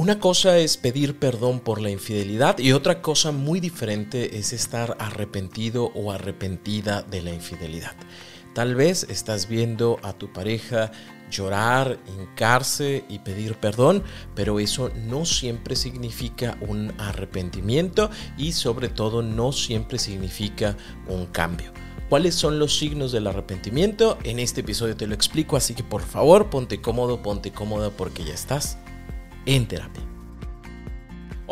Una 0.00 0.18
cosa 0.18 0.56
es 0.56 0.78
pedir 0.78 1.18
perdón 1.18 1.60
por 1.60 1.78
la 1.78 1.90
infidelidad 1.90 2.58
y 2.58 2.72
otra 2.72 3.02
cosa 3.02 3.32
muy 3.32 3.60
diferente 3.60 4.38
es 4.38 4.54
estar 4.54 4.96
arrepentido 4.98 5.92
o 5.94 6.10
arrepentida 6.10 7.02
de 7.02 7.20
la 7.20 7.34
infidelidad. 7.34 7.92
Tal 8.54 8.74
vez 8.74 9.06
estás 9.10 9.46
viendo 9.46 10.00
a 10.02 10.14
tu 10.14 10.32
pareja 10.32 10.90
llorar, 11.30 11.98
hincarse 12.08 13.04
y 13.10 13.18
pedir 13.18 13.56
perdón, 13.56 14.02
pero 14.34 14.58
eso 14.58 14.88
no 15.04 15.26
siempre 15.26 15.76
significa 15.76 16.56
un 16.66 16.94
arrepentimiento 16.96 18.08
y 18.38 18.52
sobre 18.52 18.88
todo 18.88 19.20
no 19.20 19.52
siempre 19.52 19.98
significa 19.98 20.78
un 21.08 21.26
cambio. 21.26 21.74
¿Cuáles 22.08 22.34
son 22.34 22.58
los 22.58 22.78
signos 22.78 23.12
del 23.12 23.26
arrepentimiento? 23.26 24.16
En 24.24 24.38
este 24.38 24.62
episodio 24.62 24.96
te 24.96 25.06
lo 25.06 25.14
explico, 25.14 25.58
así 25.58 25.74
que 25.74 25.84
por 25.84 26.00
favor 26.00 26.48
ponte 26.48 26.80
cómodo, 26.80 27.20
ponte 27.20 27.52
cómoda 27.52 27.90
porque 27.90 28.24
ya 28.24 28.32
estás 28.32 28.78
en 29.50 29.66
terapia. 29.66 30.09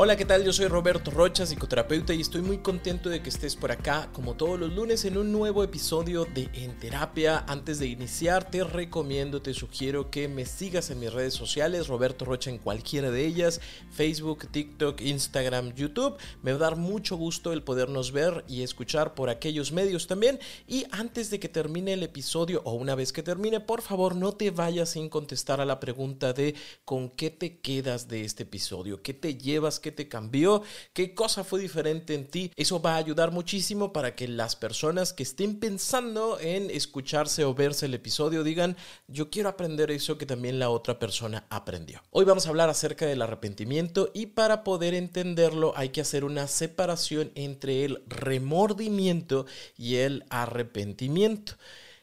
Hola, 0.00 0.14
¿qué 0.14 0.24
tal? 0.24 0.44
Yo 0.44 0.52
soy 0.52 0.68
Roberto 0.68 1.10
Rocha, 1.10 1.44
psicoterapeuta, 1.44 2.14
y 2.14 2.20
estoy 2.20 2.40
muy 2.40 2.58
contento 2.58 3.08
de 3.08 3.20
que 3.20 3.30
estés 3.30 3.56
por 3.56 3.72
acá, 3.72 4.08
como 4.12 4.36
todos 4.36 4.56
los 4.56 4.72
lunes, 4.72 5.04
en 5.04 5.18
un 5.18 5.32
nuevo 5.32 5.64
episodio 5.64 6.24
de 6.24 6.48
En 6.54 6.78
Terapia. 6.78 7.44
Antes 7.48 7.80
de 7.80 7.88
iniciar, 7.88 8.48
te 8.48 8.62
recomiendo, 8.62 9.42
te 9.42 9.52
sugiero 9.54 10.08
que 10.08 10.28
me 10.28 10.46
sigas 10.46 10.90
en 10.90 11.00
mis 11.00 11.12
redes 11.12 11.34
sociales, 11.34 11.88
Roberto 11.88 12.24
Rocha 12.24 12.48
en 12.48 12.58
cualquiera 12.58 13.10
de 13.10 13.26
ellas, 13.26 13.60
Facebook, 13.90 14.46
TikTok, 14.52 15.00
Instagram, 15.00 15.74
YouTube. 15.74 16.16
Me 16.44 16.52
va 16.52 16.58
a 16.58 16.70
dar 16.70 16.76
mucho 16.76 17.16
gusto 17.16 17.52
el 17.52 17.64
podernos 17.64 18.12
ver 18.12 18.44
y 18.46 18.62
escuchar 18.62 19.14
por 19.14 19.30
aquellos 19.30 19.72
medios 19.72 20.06
también. 20.06 20.38
Y 20.68 20.84
antes 20.92 21.28
de 21.28 21.40
que 21.40 21.48
termine 21.48 21.94
el 21.94 22.04
episodio, 22.04 22.62
o 22.64 22.74
una 22.74 22.94
vez 22.94 23.12
que 23.12 23.24
termine, 23.24 23.58
por 23.58 23.82
favor, 23.82 24.14
no 24.14 24.30
te 24.30 24.52
vayas 24.52 24.90
sin 24.90 25.08
contestar 25.08 25.60
a 25.60 25.64
la 25.64 25.80
pregunta 25.80 26.32
de 26.32 26.54
con 26.84 27.10
qué 27.10 27.30
te 27.30 27.58
quedas 27.58 28.06
de 28.06 28.24
este 28.24 28.44
episodio, 28.44 29.02
qué 29.02 29.12
te 29.12 29.34
llevas, 29.34 29.80
qué 29.80 29.87
te 29.92 30.08
cambió, 30.08 30.62
qué 30.92 31.14
cosa 31.14 31.44
fue 31.44 31.60
diferente 31.60 32.14
en 32.14 32.26
ti. 32.26 32.52
Eso 32.56 32.80
va 32.80 32.94
a 32.94 32.98
ayudar 32.98 33.32
muchísimo 33.32 33.92
para 33.92 34.14
que 34.14 34.28
las 34.28 34.56
personas 34.56 35.12
que 35.12 35.22
estén 35.22 35.58
pensando 35.58 36.38
en 36.40 36.70
escucharse 36.70 37.44
o 37.44 37.54
verse 37.54 37.86
el 37.86 37.94
episodio 37.94 38.42
digan, 38.42 38.76
yo 39.06 39.30
quiero 39.30 39.48
aprender 39.48 39.90
eso 39.90 40.18
que 40.18 40.26
también 40.26 40.58
la 40.58 40.70
otra 40.70 40.98
persona 40.98 41.46
aprendió. 41.50 42.02
Hoy 42.10 42.24
vamos 42.24 42.46
a 42.46 42.50
hablar 42.50 42.68
acerca 42.68 43.06
del 43.06 43.22
arrepentimiento 43.22 44.10
y 44.14 44.26
para 44.26 44.64
poder 44.64 44.94
entenderlo 44.94 45.72
hay 45.76 45.90
que 45.90 46.00
hacer 46.00 46.24
una 46.24 46.46
separación 46.46 47.32
entre 47.34 47.84
el 47.84 48.02
remordimiento 48.06 49.46
y 49.76 49.96
el 49.96 50.24
arrepentimiento 50.30 51.54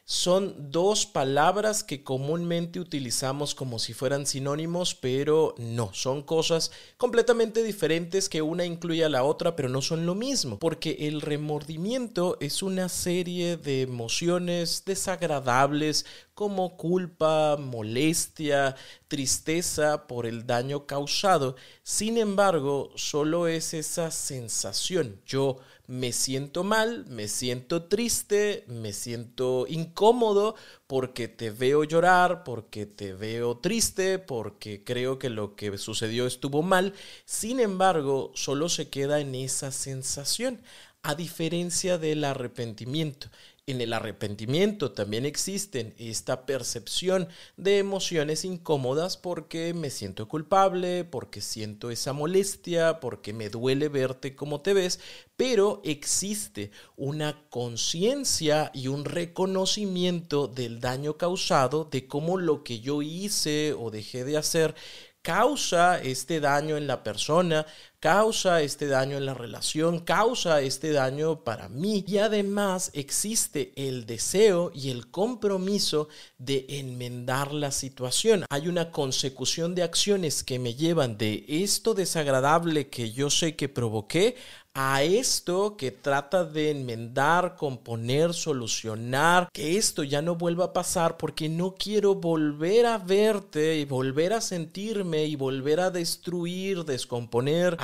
son 0.08 0.70
dos 0.70 1.04
palabras 1.04 1.82
que 1.82 2.04
comúnmente 2.04 2.78
utilizamos 2.78 3.56
como 3.56 3.80
si 3.80 3.92
fueran 3.92 4.24
sinónimos, 4.24 4.94
pero 4.94 5.56
no, 5.58 5.92
son 5.94 6.22
cosas 6.22 6.70
completamente 6.96 7.64
diferentes 7.64 8.28
que 8.28 8.40
una 8.40 8.64
incluye 8.64 9.04
a 9.04 9.08
la 9.08 9.24
otra, 9.24 9.56
pero 9.56 9.68
no 9.68 9.82
son 9.82 10.06
lo 10.06 10.14
mismo, 10.14 10.60
porque 10.60 10.96
el 11.00 11.20
remordimiento 11.20 12.36
es 12.38 12.62
una 12.62 12.88
serie 12.88 13.56
de 13.56 13.82
emociones 13.82 14.84
desagradables 14.86 16.06
como 16.36 16.76
culpa, 16.76 17.56
molestia, 17.56 18.76
tristeza 19.08 20.06
por 20.06 20.26
el 20.26 20.46
daño 20.46 20.84
causado. 20.86 21.56
Sin 21.82 22.18
embargo, 22.18 22.90
solo 22.94 23.48
es 23.48 23.72
esa 23.72 24.10
sensación. 24.10 25.18
Yo 25.24 25.56
me 25.86 26.12
siento 26.12 26.62
mal, 26.62 27.06
me 27.06 27.28
siento 27.28 27.84
triste, 27.84 28.64
me 28.66 28.92
siento 28.92 29.64
incómodo 29.66 30.56
porque 30.86 31.26
te 31.26 31.50
veo 31.50 31.84
llorar, 31.84 32.44
porque 32.44 32.84
te 32.84 33.14
veo 33.14 33.56
triste, 33.56 34.18
porque 34.18 34.84
creo 34.84 35.18
que 35.18 35.30
lo 35.30 35.56
que 35.56 35.78
sucedió 35.78 36.26
estuvo 36.26 36.60
mal. 36.60 36.92
Sin 37.24 37.60
embargo, 37.60 38.30
solo 38.34 38.68
se 38.68 38.90
queda 38.90 39.20
en 39.20 39.34
esa 39.34 39.72
sensación, 39.72 40.60
a 41.02 41.14
diferencia 41.14 41.96
del 41.96 42.24
arrepentimiento. 42.24 43.28
En 43.68 43.80
el 43.80 43.94
arrepentimiento 43.94 44.92
también 44.92 45.26
existen 45.26 45.92
esta 45.98 46.46
percepción 46.46 47.26
de 47.56 47.78
emociones 47.78 48.44
incómodas 48.44 49.16
porque 49.16 49.74
me 49.74 49.90
siento 49.90 50.28
culpable, 50.28 51.02
porque 51.02 51.40
siento 51.40 51.90
esa 51.90 52.12
molestia, 52.12 53.00
porque 53.00 53.32
me 53.32 53.50
duele 53.50 53.88
verte 53.88 54.36
como 54.36 54.60
te 54.60 54.72
ves, 54.72 55.00
pero 55.36 55.82
existe 55.84 56.70
una 56.94 57.44
conciencia 57.50 58.70
y 58.72 58.86
un 58.86 59.04
reconocimiento 59.04 60.46
del 60.46 60.78
daño 60.78 61.16
causado, 61.16 61.86
de 61.90 62.06
cómo 62.06 62.38
lo 62.38 62.62
que 62.62 62.78
yo 62.78 63.02
hice 63.02 63.72
o 63.72 63.90
dejé 63.90 64.22
de 64.22 64.36
hacer 64.36 64.76
causa 65.22 66.00
este 66.00 66.38
daño 66.38 66.76
en 66.76 66.86
la 66.86 67.02
persona, 67.02 67.66
causa 68.06 68.62
este 68.62 68.86
daño 68.86 69.16
en 69.16 69.26
la 69.26 69.34
relación, 69.34 69.98
causa 69.98 70.60
este 70.60 70.92
daño 70.92 71.42
para 71.42 71.68
mí 71.68 72.04
y 72.06 72.18
además 72.18 72.92
existe 72.94 73.72
el 73.74 74.06
deseo 74.06 74.70
y 74.72 74.90
el 74.90 75.10
compromiso 75.10 76.08
de 76.38 76.66
enmendar 76.68 77.52
la 77.52 77.72
situación. 77.72 78.44
Hay 78.48 78.68
una 78.68 78.92
consecución 78.92 79.74
de 79.74 79.82
acciones 79.82 80.44
que 80.44 80.60
me 80.60 80.74
llevan 80.76 81.18
de 81.18 81.44
esto 81.48 81.94
desagradable 81.94 82.90
que 82.90 83.10
yo 83.10 83.28
sé 83.28 83.56
que 83.56 83.68
provoqué 83.68 84.36
a 84.78 85.02
esto 85.02 85.74
que 85.78 85.90
trata 85.90 86.44
de 86.44 86.70
enmendar, 86.70 87.56
componer, 87.56 88.34
solucionar, 88.34 89.48
que 89.50 89.78
esto 89.78 90.02
ya 90.02 90.20
no 90.20 90.34
vuelva 90.36 90.66
a 90.66 90.72
pasar 90.74 91.16
porque 91.16 91.48
no 91.48 91.74
quiero 91.78 92.14
volver 92.14 92.84
a 92.84 92.98
verte 92.98 93.78
y 93.78 93.86
volver 93.86 94.34
a 94.34 94.42
sentirme 94.42 95.24
y 95.24 95.34
volver 95.34 95.80
a 95.80 95.90
destruir, 95.90 96.84
descomponer, 96.84 97.78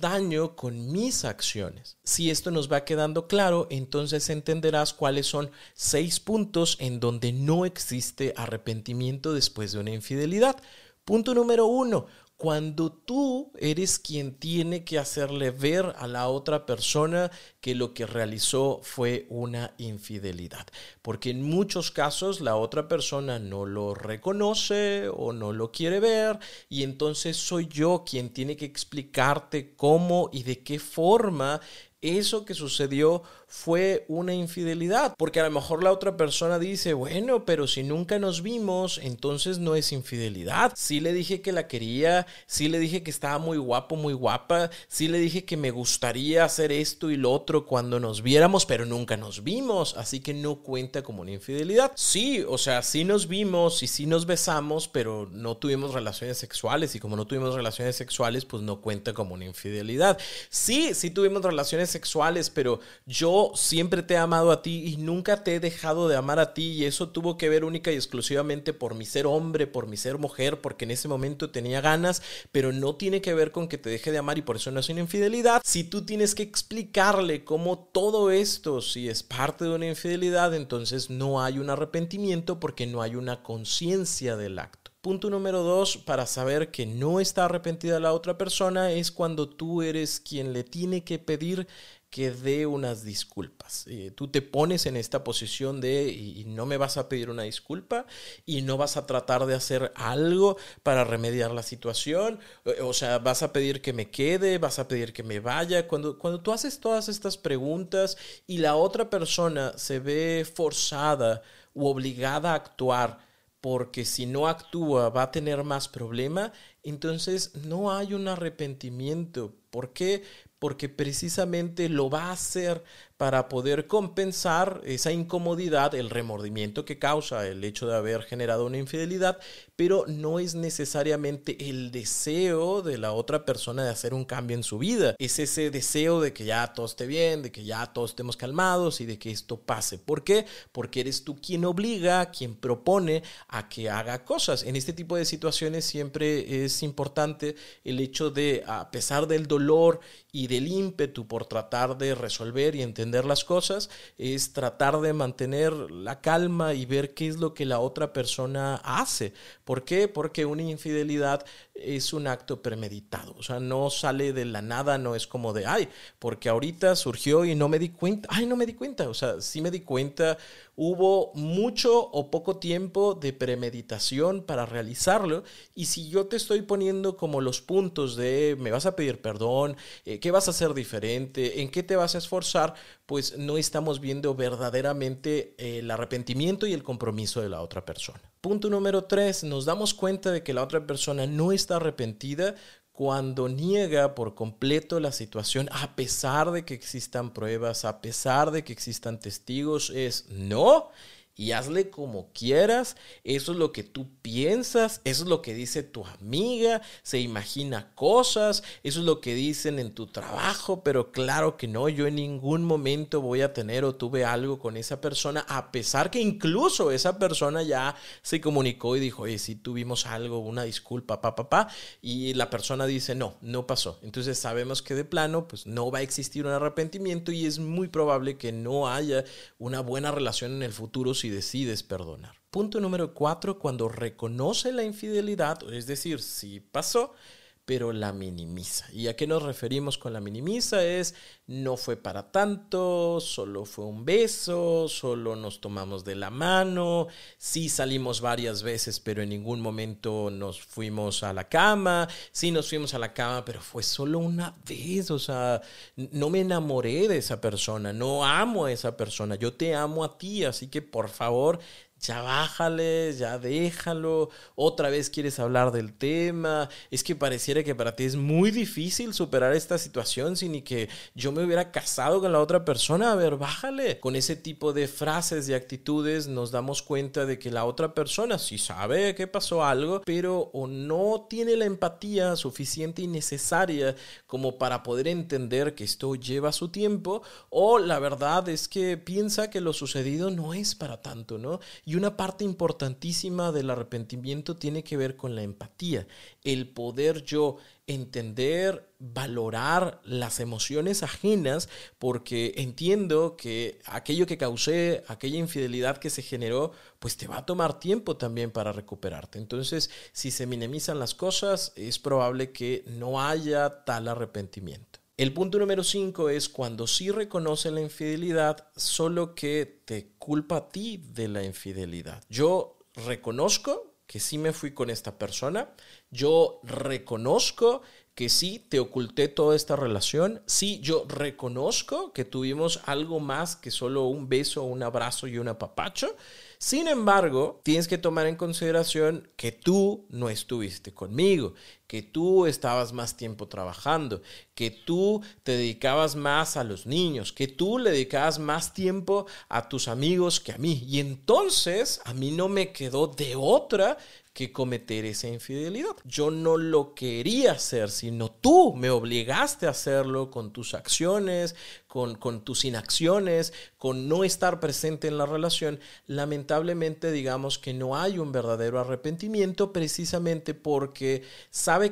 daño 0.00 0.56
con 0.56 0.92
mis 0.92 1.24
acciones. 1.24 1.96
Si 2.04 2.30
esto 2.30 2.50
nos 2.50 2.70
va 2.70 2.84
quedando 2.84 3.26
claro, 3.26 3.66
entonces 3.70 4.28
entenderás 4.30 4.92
cuáles 4.92 5.26
son 5.26 5.50
seis 5.74 6.20
puntos 6.20 6.76
en 6.80 7.00
donde 7.00 7.32
no 7.32 7.64
existe 7.64 8.34
arrepentimiento 8.36 9.32
después 9.32 9.72
de 9.72 9.78
una 9.78 9.90
infidelidad. 9.90 10.56
Punto 11.04 11.34
número 11.34 11.66
uno, 11.66 12.06
cuando 12.44 12.92
tú 12.92 13.52
eres 13.56 13.98
quien 13.98 14.34
tiene 14.34 14.84
que 14.84 14.98
hacerle 14.98 15.50
ver 15.50 15.94
a 15.96 16.06
la 16.06 16.28
otra 16.28 16.66
persona 16.66 17.30
que 17.62 17.74
lo 17.74 17.94
que 17.94 18.04
realizó 18.04 18.80
fue 18.82 19.24
una 19.30 19.72
infidelidad. 19.78 20.66
Porque 21.00 21.30
en 21.30 21.42
muchos 21.42 21.90
casos 21.90 22.42
la 22.42 22.56
otra 22.56 22.86
persona 22.86 23.38
no 23.38 23.64
lo 23.64 23.94
reconoce 23.94 25.08
o 25.08 25.32
no 25.32 25.54
lo 25.54 25.72
quiere 25.72 26.00
ver 26.00 26.38
y 26.68 26.82
entonces 26.82 27.38
soy 27.38 27.66
yo 27.66 28.04
quien 28.06 28.28
tiene 28.28 28.58
que 28.58 28.66
explicarte 28.66 29.74
cómo 29.74 30.28
y 30.30 30.42
de 30.42 30.62
qué 30.62 30.78
forma 30.78 31.62
eso 32.02 32.44
que 32.44 32.52
sucedió 32.52 33.22
fue 33.54 34.04
una 34.08 34.34
infidelidad. 34.34 35.14
Porque 35.16 35.38
a 35.38 35.44
lo 35.44 35.50
mejor 35.50 35.84
la 35.84 35.92
otra 35.92 36.16
persona 36.16 36.58
dice, 36.58 36.92
bueno, 36.92 37.44
pero 37.44 37.68
si 37.68 37.84
nunca 37.84 38.18
nos 38.18 38.42
vimos, 38.42 38.98
entonces 38.98 39.58
no 39.60 39.76
es 39.76 39.92
infidelidad. 39.92 40.72
Sí 40.74 40.98
le 40.98 41.12
dije 41.12 41.40
que 41.40 41.52
la 41.52 41.68
quería, 41.68 42.26
sí 42.46 42.68
le 42.68 42.80
dije 42.80 43.04
que 43.04 43.12
estaba 43.12 43.38
muy 43.38 43.56
guapo, 43.56 43.94
muy 43.94 44.12
guapa, 44.12 44.70
sí 44.88 45.06
le 45.06 45.18
dije 45.18 45.44
que 45.44 45.56
me 45.56 45.70
gustaría 45.70 46.44
hacer 46.44 46.72
esto 46.72 47.10
y 47.10 47.16
lo 47.16 47.30
otro 47.30 47.64
cuando 47.64 48.00
nos 48.00 48.22
viéramos, 48.22 48.66
pero 48.66 48.86
nunca 48.86 49.16
nos 49.16 49.44
vimos, 49.44 49.96
así 49.96 50.18
que 50.18 50.34
no 50.34 50.56
cuenta 50.56 51.02
como 51.02 51.22
una 51.22 51.30
infidelidad. 51.30 51.92
Sí, 51.94 52.44
o 52.46 52.58
sea, 52.58 52.82
sí 52.82 53.04
nos 53.04 53.28
vimos 53.28 53.84
y 53.84 53.86
sí 53.86 54.06
nos 54.06 54.26
besamos, 54.26 54.88
pero 54.88 55.28
no 55.30 55.56
tuvimos 55.56 55.94
relaciones 55.94 56.38
sexuales 56.38 56.96
y 56.96 57.00
como 57.00 57.14
no 57.14 57.26
tuvimos 57.26 57.54
relaciones 57.54 57.94
sexuales, 57.94 58.44
pues 58.44 58.64
no 58.64 58.80
cuenta 58.80 59.14
como 59.14 59.34
una 59.34 59.44
infidelidad. 59.44 60.18
Sí, 60.50 60.92
sí 60.92 61.10
tuvimos 61.10 61.42
relaciones 61.42 61.88
sexuales, 61.88 62.50
pero 62.50 62.80
yo 63.06 63.43
siempre 63.54 64.02
te 64.02 64.14
he 64.14 64.16
amado 64.16 64.50
a 64.50 64.62
ti 64.62 64.84
y 64.86 64.96
nunca 64.96 65.44
te 65.44 65.54
he 65.54 65.60
dejado 65.60 66.08
de 66.08 66.16
amar 66.16 66.38
a 66.38 66.54
ti 66.54 66.72
y 66.72 66.84
eso 66.84 67.08
tuvo 67.10 67.36
que 67.36 67.48
ver 67.48 67.64
única 67.64 67.92
y 67.92 67.94
exclusivamente 67.94 68.72
por 68.72 68.94
mi 68.94 69.04
ser 69.04 69.26
hombre, 69.26 69.66
por 69.66 69.86
mi 69.86 69.96
ser 69.96 70.18
mujer, 70.18 70.60
porque 70.60 70.84
en 70.84 70.90
ese 70.90 71.08
momento 71.08 71.50
tenía 71.50 71.80
ganas, 71.80 72.22
pero 72.52 72.72
no 72.72 72.96
tiene 72.96 73.20
que 73.20 73.34
ver 73.34 73.52
con 73.52 73.68
que 73.68 73.78
te 73.78 73.90
deje 73.90 74.12
de 74.12 74.18
amar 74.18 74.38
y 74.38 74.42
por 74.42 74.56
eso 74.56 74.70
no 74.70 74.80
es 74.80 74.88
una 74.88 75.00
infidelidad. 75.00 75.62
Si 75.64 75.84
tú 75.84 76.04
tienes 76.04 76.34
que 76.34 76.42
explicarle 76.42 77.44
cómo 77.44 77.78
todo 77.92 78.30
esto, 78.30 78.80
si 78.80 79.08
es 79.08 79.22
parte 79.22 79.64
de 79.64 79.74
una 79.74 79.88
infidelidad, 79.88 80.54
entonces 80.54 81.10
no 81.10 81.42
hay 81.42 81.58
un 81.58 81.70
arrepentimiento 81.70 82.60
porque 82.60 82.86
no 82.86 83.02
hay 83.02 83.16
una 83.16 83.42
conciencia 83.42 84.36
del 84.36 84.58
acto. 84.58 84.84
Punto 85.04 85.28
número 85.28 85.62
dos, 85.62 85.98
para 85.98 86.24
saber 86.24 86.70
que 86.70 86.86
no 86.86 87.20
está 87.20 87.44
arrepentida 87.44 88.00
la 88.00 88.14
otra 88.14 88.38
persona, 88.38 88.90
es 88.90 89.12
cuando 89.12 89.50
tú 89.50 89.82
eres 89.82 90.18
quien 90.18 90.54
le 90.54 90.64
tiene 90.64 91.04
que 91.04 91.18
pedir 91.18 91.68
que 92.14 92.30
dé 92.30 92.64
unas 92.64 93.02
disculpas. 93.02 93.88
Eh, 93.88 94.12
tú 94.14 94.28
te 94.28 94.40
pones 94.40 94.86
en 94.86 94.96
esta 94.96 95.24
posición 95.24 95.80
de 95.80 96.04
y 96.12 96.44
no 96.44 96.64
me 96.64 96.76
vas 96.76 96.96
a 96.96 97.08
pedir 97.08 97.28
una 97.28 97.42
disculpa 97.42 98.06
y 98.46 98.62
no 98.62 98.76
vas 98.76 98.96
a 98.96 99.04
tratar 99.04 99.46
de 99.46 99.56
hacer 99.56 99.90
algo 99.96 100.56
para 100.84 101.02
remediar 101.02 101.50
la 101.50 101.64
situación. 101.64 102.38
O 102.82 102.92
sea, 102.92 103.18
vas 103.18 103.42
a 103.42 103.52
pedir 103.52 103.82
que 103.82 103.92
me 103.92 104.10
quede, 104.12 104.58
vas 104.58 104.78
a 104.78 104.86
pedir 104.86 105.12
que 105.12 105.24
me 105.24 105.40
vaya. 105.40 105.88
Cuando, 105.88 106.16
cuando 106.16 106.40
tú 106.40 106.52
haces 106.52 106.78
todas 106.78 107.08
estas 107.08 107.36
preguntas 107.36 108.16
y 108.46 108.58
la 108.58 108.76
otra 108.76 109.10
persona 109.10 109.76
se 109.76 109.98
ve 109.98 110.46
forzada 110.54 111.42
u 111.74 111.88
obligada 111.88 112.52
a 112.52 112.54
actuar, 112.54 113.18
porque 113.60 114.04
si 114.04 114.26
no 114.26 114.46
actúa 114.46 115.08
va 115.08 115.22
a 115.22 115.30
tener 115.32 115.64
más 115.64 115.88
problema, 115.88 116.52
entonces 116.84 117.54
no 117.64 117.90
hay 117.90 118.14
un 118.14 118.28
arrepentimiento. 118.28 119.54
¿Por 119.70 119.94
qué? 119.94 120.22
Porque 120.64 120.88
precisamente 120.88 121.90
lo 121.90 122.08
va 122.08 122.28
a 122.28 122.32
hacer 122.32 122.82
para 123.16 123.48
poder 123.48 123.86
compensar 123.86 124.80
esa 124.84 125.12
incomodidad, 125.12 125.94
el 125.94 126.10
remordimiento 126.10 126.84
que 126.84 126.98
causa 126.98 127.46
el 127.46 127.62
hecho 127.62 127.86
de 127.86 127.94
haber 127.94 128.22
generado 128.22 128.66
una 128.66 128.78
infidelidad, 128.78 129.38
pero 129.76 130.04
no 130.08 130.40
es 130.40 130.56
necesariamente 130.56 131.68
el 131.70 131.92
deseo 131.92 132.82
de 132.82 132.98
la 132.98 133.12
otra 133.12 133.44
persona 133.44 133.84
de 133.84 133.90
hacer 133.90 134.14
un 134.14 134.24
cambio 134.24 134.56
en 134.56 134.64
su 134.64 134.78
vida. 134.78 135.14
Es 135.20 135.38
ese 135.38 135.70
deseo 135.70 136.20
de 136.20 136.32
que 136.32 136.44
ya 136.44 136.72
todo 136.72 136.86
esté 136.86 137.06
bien, 137.06 137.42
de 137.42 137.52
que 137.52 137.64
ya 137.64 137.86
todos 137.92 138.10
estemos 138.10 138.36
calmados 138.36 139.00
y 139.00 139.06
de 139.06 139.18
que 139.18 139.30
esto 139.30 139.60
pase. 139.60 139.98
¿Por 139.98 140.24
qué? 140.24 140.46
Porque 140.72 141.00
eres 141.00 141.22
tú 141.22 141.36
quien 141.36 141.64
obliga, 141.64 142.30
quien 142.32 142.56
propone 142.56 143.22
a 143.46 143.68
que 143.68 143.90
haga 143.90 144.24
cosas. 144.24 144.64
En 144.64 144.74
este 144.74 144.92
tipo 144.92 145.16
de 145.16 145.24
situaciones 145.24 145.84
siempre 145.84 146.64
es 146.64 146.82
importante 146.82 147.54
el 147.84 148.00
hecho 148.00 148.30
de, 148.30 148.64
a 148.66 148.90
pesar 148.90 149.28
del 149.28 149.46
dolor 149.46 150.00
y 150.32 150.48
del 150.48 150.66
ímpetu 150.66 151.28
por 151.28 151.46
tratar 151.46 151.96
de 151.96 152.16
resolver 152.16 152.74
y 152.74 152.82
entender 152.82 153.03
las 153.04 153.44
cosas, 153.44 153.90
es 154.18 154.52
tratar 154.52 155.00
de 155.00 155.12
mantener 155.12 155.72
la 155.72 156.20
calma 156.20 156.74
y 156.74 156.86
ver 156.86 157.14
qué 157.14 157.28
es 157.28 157.36
lo 157.36 157.54
que 157.54 157.64
la 157.64 157.78
otra 157.78 158.12
persona 158.12 158.76
hace. 158.84 159.32
¿Por 159.64 159.84
qué? 159.84 160.08
Porque 160.08 160.44
una 160.44 160.62
infidelidad 160.62 161.44
es 161.74 162.12
un 162.12 162.26
acto 162.26 162.62
premeditado, 162.62 163.34
o 163.36 163.42
sea, 163.42 163.60
no 163.60 163.90
sale 163.90 164.32
de 164.32 164.44
la 164.44 164.62
nada, 164.62 164.96
no 164.96 165.16
es 165.16 165.26
como 165.26 165.52
de, 165.52 165.66
ay, 165.66 165.88
porque 166.18 166.48
ahorita 166.48 166.94
surgió 166.96 167.44
y 167.44 167.54
no 167.54 167.68
me 167.68 167.78
di 167.78 167.90
cuenta, 167.90 168.28
ay, 168.30 168.46
no 168.46 168.56
me 168.56 168.66
di 168.66 168.74
cuenta, 168.74 169.08
o 169.08 169.14
sea, 169.14 169.40
sí 169.40 169.60
me 169.60 169.70
di 169.70 169.80
cuenta, 169.80 170.38
hubo 170.76 171.32
mucho 171.34 172.00
o 172.10 172.30
poco 172.30 172.56
tiempo 172.58 173.14
de 173.14 173.32
premeditación 173.32 174.42
para 174.42 174.66
realizarlo. 174.66 175.44
Y 175.74 175.86
si 175.86 176.08
yo 176.08 176.26
te 176.26 176.36
estoy 176.36 176.62
poniendo 176.62 177.16
como 177.16 177.40
los 177.40 177.60
puntos 177.60 178.16
de, 178.16 178.56
me 178.58 178.70
vas 178.70 178.86
a 178.86 178.96
pedir 178.96 179.20
perdón, 179.20 179.76
eh, 180.04 180.20
qué 180.20 180.30
vas 180.30 180.48
a 180.48 180.50
hacer 180.52 180.74
diferente, 180.74 181.60
en 181.62 181.70
qué 181.70 181.82
te 181.82 181.96
vas 181.96 182.14
a 182.14 182.18
esforzar, 182.18 182.74
pues 183.06 183.36
no 183.36 183.58
estamos 183.58 184.00
viendo 184.00 184.34
verdaderamente 184.34 185.54
el 185.58 185.90
arrepentimiento 185.90 186.66
y 186.66 186.72
el 186.72 186.82
compromiso 186.82 187.40
de 187.40 187.48
la 187.48 187.60
otra 187.60 187.84
persona. 187.84 188.20
Punto 188.40 188.70
número 188.70 189.04
tres, 189.04 189.44
nos 189.44 189.64
damos 189.64 189.94
cuenta 189.94 190.30
de 190.30 190.42
que 190.42 190.54
la 190.54 190.62
otra 190.62 190.86
persona 190.86 191.26
no 191.26 191.52
está 191.52 191.76
arrepentida 191.76 192.54
cuando 192.92 193.48
niega 193.48 194.14
por 194.14 194.34
completo 194.34 195.00
la 195.00 195.10
situación, 195.10 195.68
a 195.72 195.96
pesar 195.96 196.52
de 196.52 196.64
que 196.64 196.74
existan 196.74 197.32
pruebas, 197.32 197.84
a 197.84 198.00
pesar 198.00 198.52
de 198.52 198.62
que 198.62 198.72
existan 198.72 199.18
testigos, 199.18 199.90
es 199.90 200.26
no, 200.30 200.90
y 201.36 201.52
hazle 201.52 201.90
como 201.90 202.30
quieras. 202.32 202.96
Eso 203.24 203.52
es 203.52 203.58
lo 203.58 203.72
que 203.72 203.82
tú 203.82 204.08
piensas, 204.22 205.00
eso 205.04 205.24
es 205.24 205.28
lo 205.28 205.42
que 205.42 205.54
dice 205.54 205.82
tu 205.82 206.04
amiga, 206.04 206.82
se 207.02 207.20
imagina 207.20 207.92
cosas, 207.94 208.62
eso 208.82 209.00
es 209.00 209.06
lo 209.06 209.20
que 209.20 209.34
dicen 209.34 209.78
en 209.78 209.92
tu 209.92 210.06
trabajo, 210.06 210.82
pero 210.82 211.12
claro 211.12 211.56
que 211.56 211.68
no, 211.68 211.88
yo 211.88 212.06
en 212.06 212.16
ningún 212.16 212.64
momento 212.64 213.20
voy 213.20 213.42
a 213.42 213.52
tener 213.52 213.84
o 213.84 213.94
tuve 213.94 214.24
algo 214.24 214.58
con 214.58 214.76
esa 214.76 215.00
persona, 215.00 215.44
a 215.48 215.72
pesar 215.72 216.10
que 216.10 216.20
incluso 216.20 216.90
esa 216.90 217.18
persona 217.18 217.62
ya 217.62 217.96
se 218.22 218.40
comunicó 218.40 218.96
y 218.96 219.00
dijo, 219.00 219.22
oye, 219.22 219.38
si 219.38 219.56
tuvimos 219.56 220.06
algo, 220.06 220.38
una 220.38 220.64
disculpa, 220.64 221.20
papá, 221.20 221.34
papá, 221.48 221.68
y 222.00 222.34
la 222.34 222.50
persona 222.50 222.86
dice, 222.86 223.14
no, 223.14 223.36
no 223.40 223.66
pasó. 223.66 223.98
Entonces 224.02 224.38
sabemos 224.38 224.82
que 224.82 224.94
de 224.94 225.04
plano, 225.04 225.48
pues 225.48 225.66
no 225.66 225.90
va 225.90 225.98
a 225.98 226.02
existir 226.02 226.46
un 226.46 226.52
arrepentimiento 226.52 227.32
y 227.32 227.46
es 227.46 227.58
muy 227.58 227.88
probable 227.88 228.36
que 228.36 228.52
no 228.52 228.88
haya 228.88 229.24
una 229.58 229.80
buena 229.80 230.10
relación 230.10 230.52
en 230.52 230.62
el 230.62 230.72
futuro 230.72 231.14
si 231.24 231.30
decides 231.30 231.82
perdonar. 231.82 232.36
Punto 232.50 232.80
número 232.80 233.14
cuatro, 233.14 233.58
cuando 233.58 233.88
reconoce 233.88 234.72
la 234.72 234.82
infidelidad, 234.82 235.58
es 235.72 235.86
decir, 235.86 236.20
si 236.20 236.60
pasó, 236.60 237.14
pero 237.64 237.92
la 237.92 238.12
minimiza. 238.12 238.86
¿Y 238.92 239.08
a 239.08 239.16
qué 239.16 239.26
nos 239.26 239.42
referimos 239.42 239.98
con 239.98 240.12
la 240.12 240.20
minimiza? 240.20 240.84
Es 240.84 241.14
no 241.46 241.76
fue 241.76 241.96
para 241.96 242.30
tanto, 242.30 243.20
solo 243.20 243.66
fue 243.66 243.84
un 243.84 244.06
beso, 244.06 244.88
solo 244.88 245.36
nos 245.36 245.60
tomamos 245.60 246.02
de 246.02 246.14
la 246.14 246.30
mano, 246.30 247.08
sí 247.36 247.68
salimos 247.68 248.22
varias 248.22 248.62
veces, 248.62 248.98
pero 248.98 249.22
en 249.22 249.28
ningún 249.28 249.60
momento 249.60 250.30
nos 250.30 250.62
fuimos 250.62 251.22
a 251.22 251.34
la 251.34 251.48
cama, 251.48 252.08
sí 252.32 252.50
nos 252.50 252.70
fuimos 252.70 252.94
a 252.94 252.98
la 252.98 253.12
cama, 253.12 253.44
pero 253.44 253.60
fue 253.60 253.82
solo 253.82 254.20
una 254.20 254.54
vez, 254.66 255.10
o 255.10 255.18
sea, 255.18 255.60
no 255.96 256.30
me 256.30 256.40
enamoré 256.40 257.08
de 257.08 257.18
esa 257.18 257.42
persona, 257.42 257.92
no 257.92 258.24
amo 258.24 258.64
a 258.64 258.72
esa 258.72 258.96
persona, 258.96 259.34
yo 259.34 259.52
te 259.52 259.74
amo 259.74 260.02
a 260.02 260.16
ti, 260.16 260.44
así 260.44 260.68
que 260.68 260.80
por 260.80 261.10
favor 261.10 261.60
ya 262.00 262.22
bájale, 262.22 263.12
ya 263.14 263.38
déjalo, 263.38 264.30
otra 264.54 264.90
vez 264.90 265.10
quieres 265.10 265.38
hablar 265.38 265.72
del 265.72 265.94
tema, 265.94 266.68
es 266.90 267.02
que 267.02 267.16
pareciera 267.16 267.62
que 267.62 267.74
para 267.74 267.96
ti 267.96 268.04
es 268.04 268.16
muy 268.16 268.50
difícil 268.50 269.14
superar 269.14 269.54
esta 269.54 269.78
situación 269.78 270.36
sin 270.36 270.52
ni 270.52 270.62
que 270.62 270.88
yo 271.14 271.32
me 271.32 271.44
hubiera 271.44 271.72
casado 271.72 272.20
con 272.20 272.32
la 272.32 272.40
otra 272.40 272.64
persona, 272.64 273.12
a 273.12 273.16
ver, 273.16 273.36
bájale. 273.36 274.00
Con 274.00 274.16
ese 274.16 274.36
tipo 274.36 274.72
de 274.72 274.86
frases 274.86 275.48
y 275.48 275.54
actitudes 275.54 276.28
nos 276.28 276.50
damos 276.50 276.82
cuenta 276.82 277.26
de 277.26 277.38
que 277.38 277.50
la 277.50 277.64
otra 277.64 277.94
persona 277.94 278.38
sí 278.38 278.58
sabe 278.58 279.14
que 279.14 279.26
pasó 279.26 279.64
algo, 279.64 280.02
pero 280.04 280.50
o 280.52 280.66
no 280.66 281.26
tiene 281.28 281.56
la 281.56 281.64
empatía 281.64 282.36
suficiente 282.36 283.02
y 283.02 283.06
necesaria 283.06 283.96
como 284.26 284.58
para 284.58 284.82
poder 284.82 285.08
entender 285.08 285.74
que 285.74 285.84
esto 285.84 286.14
lleva 286.14 286.52
su 286.52 286.68
tiempo, 286.68 287.22
o 287.50 287.78
la 287.78 287.98
verdad 287.98 288.48
es 288.48 288.68
que 288.68 288.96
piensa 288.96 289.50
que 289.50 289.60
lo 289.60 289.72
sucedido 289.72 290.30
no 290.30 290.54
es 290.54 290.74
para 290.74 291.00
tanto, 291.00 291.38
¿no? 291.38 291.60
Una 291.96 292.16
parte 292.16 292.44
importantísima 292.44 293.52
del 293.52 293.70
arrepentimiento 293.70 294.56
tiene 294.56 294.82
que 294.82 294.96
ver 294.96 295.16
con 295.16 295.34
la 295.34 295.42
empatía, 295.42 296.06
el 296.42 296.68
poder 296.68 297.24
yo 297.24 297.56
entender, 297.86 298.88
valorar 298.98 300.00
las 300.04 300.40
emociones 300.40 301.02
ajenas, 301.02 301.68
porque 301.98 302.54
entiendo 302.56 303.36
que 303.36 303.80
aquello 303.84 304.26
que 304.26 304.38
causé, 304.38 305.04
aquella 305.08 305.38
infidelidad 305.38 305.98
que 305.98 306.10
se 306.10 306.22
generó, 306.22 306.72
pues 306.98 307.16
te 307.16 307.26
va 307.26 307.38
a 307.38 307.46
tomar 307.46 307.78
tiempo 307.78 308.16
también 308.16 308.50
para 308.50 308.72
recuperarte. 308.72 309.38
Entonces, 309.38 309.90
si 310.12 310.30
se 310.30 310.46
minimizan 310.46 310.98
las 310.98 311.14
cosas, 311.14 311.72
es 311.76 311.98
probable 311.98 312.52
que 312.52 312.84
no 312.86 313.20
haya 313.20 313.84
tal 313.84 314.08
arrepentimiento. 314.08 315.03
El 315.16 315.32
punto 315.32 315.60
número 315.60 315.84
5 315.84 316.28
es 316.30 316.48
cuando 316.48 316.88
sí 316.88 317.12
reconoce 317.12 317.70
la 317.70 317.80
infidelidad, 317.80 318.66
solo 318.74 319.36
que 319.36 319.82
te 319.84 320.08
culpa 320.18 320.56
a 320.56 320.68
ti 320.68 320.96
de 320.96 321.28
la 321.28 321.44
infidelidad. 321.44 322.24
Yo 322.28 322.78
reconozco 322.96 323.94
que 324.08 324.18
sí 324.18 324.38
me 324.38 324.52
fui 324.52 324.74
con 324.74 324.90
esta 324.90 325.16
persona, 325.16 325.70
yo 326.10 326.58
reconozco 326.64 327.82
que 328.16 328.28
sí 328.28 328.64
te 328.68 328.80
oculté 328.80 329.28
toda 329.28 329.54
esta 329.54 329.76
relación, 329.76 330.42
sí 330.46 330.80
yo 330.80 331.04
reconozco 331.08 332.12
que 332.12 332.24
tuvimos 332.24 332.80
algo 332.84 333.20
más 333.20 333.54
que 333.54 333.70
solo 333.70 334.06
un 334.06 334.28
beso, 334.28 334.64
un 334.64 334.82
abrazo 334.82 335.28
y 335.28 335.38
un 335.38 335.46
apapacho, 335.46 336.16
sin 336.58 336.88
embargo, 336.88 337.60
tienes 337.62 337.88
que 337.88 337.98
tomar 337.98 338.26
en 338.26 338.36
consideración 338.36 339.30
que 339.36 339.52
tú 339.52 340.06
no 340.08 340.28
estuviste 340.28 340.94
conmigo, 340.94 341.54
que 341.94 342.02
tú 342.02 342.46
estabas 342.46 342.92
más 342.92 343.16
tiempo 343.16 343.46
trabajando, 343.46 344.20
que 344.56 344.72
tú 344.72 345.22
te 345.44 345.52
dedicabas 345.52 346.16
más 346.16 346.56
a 346.56 346.64
los 346.64 346.86
niños, 346.86 347.32
que 347.32 347.46
tú 347.46 347.78
le 347.78 347.92
dedicabas 347.92 348.40
más 348.40 348.74
tiempo 348.74 349.26
a 349.48 349.68
tus 349.68 349.86
amigos 349.86 350.40
que 350.40 350.50
a 350.50 350.58
mí. 350.58 350.84
Y 350.88 350.98
entonces 350.98 352.00
a 352.04 352.12
mí 352.12 352.32
no 352.32 352.48
me 352.48 352.72
quedó 352.72 353.06
de 353.06 353.36
otra 353.36 353.96
que 354.34 354.52
cometer 354.52 355.04
esa 355.04 355.28
infidelidad. 355.28 355.94
Yo 356.04 356.32
no 356.32 356.56
lo 356.56 356.96
quería 356.96 357.52
hacer, 357.52 357.88
sino 357.88 358.32
tú 358.32 358.74
me 358.74 358.90
obligaste 358.90 359.66
a 359.66 359.70
hacerlo 359.70 360.32
con 360.32 360.52
tus 360.52 360.74
acciones, 360.74 361.54
con, 361.86 362.16
con 362.16 362.44
tus 362.44 362.64
inacciones, 362.64 363.52
con 363.78 364.08
no 364.08 364.24
estar 364.24 364.58
presente 364.58 365.06
en 365.06 365.18
la 365.18 365.26
relación. 365.26 365.78
Lamentablemente 366.08 367.12
digamos 367.12 367.60
que 367.60 367.74
no 367.74 367.96
hay 367.96 368.18
un 368.18 368.32
verdadero 368.32 368.80
arrepentimiento 368.80 369.72
precisamente 369.72 370.52
porque 370.52 371.22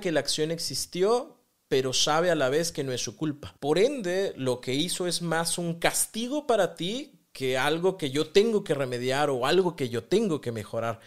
que 0.01 0.13
la 0.13 0.21
acción 0.21 0.51
existió, 0.51 1.39
pero 1.69 1.93
sabe 1.93 2.31
a 2.31 2.35
la 2.35 2.49
vez 2.49 2.73
que 2.73 2.85
no 2.85 2.93
es 2.93 3.01
su 3.01 3.17
culpa. 3.17 3.57
Por 3.59 3.79
ende, 3.79 4.35
lo 4.37 4.61
que 4.61 4.75
hizo 4.75 5.07
es 5.07 5.23
más 5.23 5.59
un 5.59 5.79
castigo 5.79 6.47
para 6.47 6.75
ti 6.75 7.23
que 7.33 7.57
algo 7.57 7.97
que 7.97 8.11
yo 8.11 8.29
tengo 8.29 8.63
que 8.63 8.75
remediar 8.75 9.31
o 9.31 9.47
algo 9.47 9.75
que 9.75 9.89
yo 9.89 10.05
tengo 10.05 10.41
que 10.41 10.53
mejorar. 10.53 11.01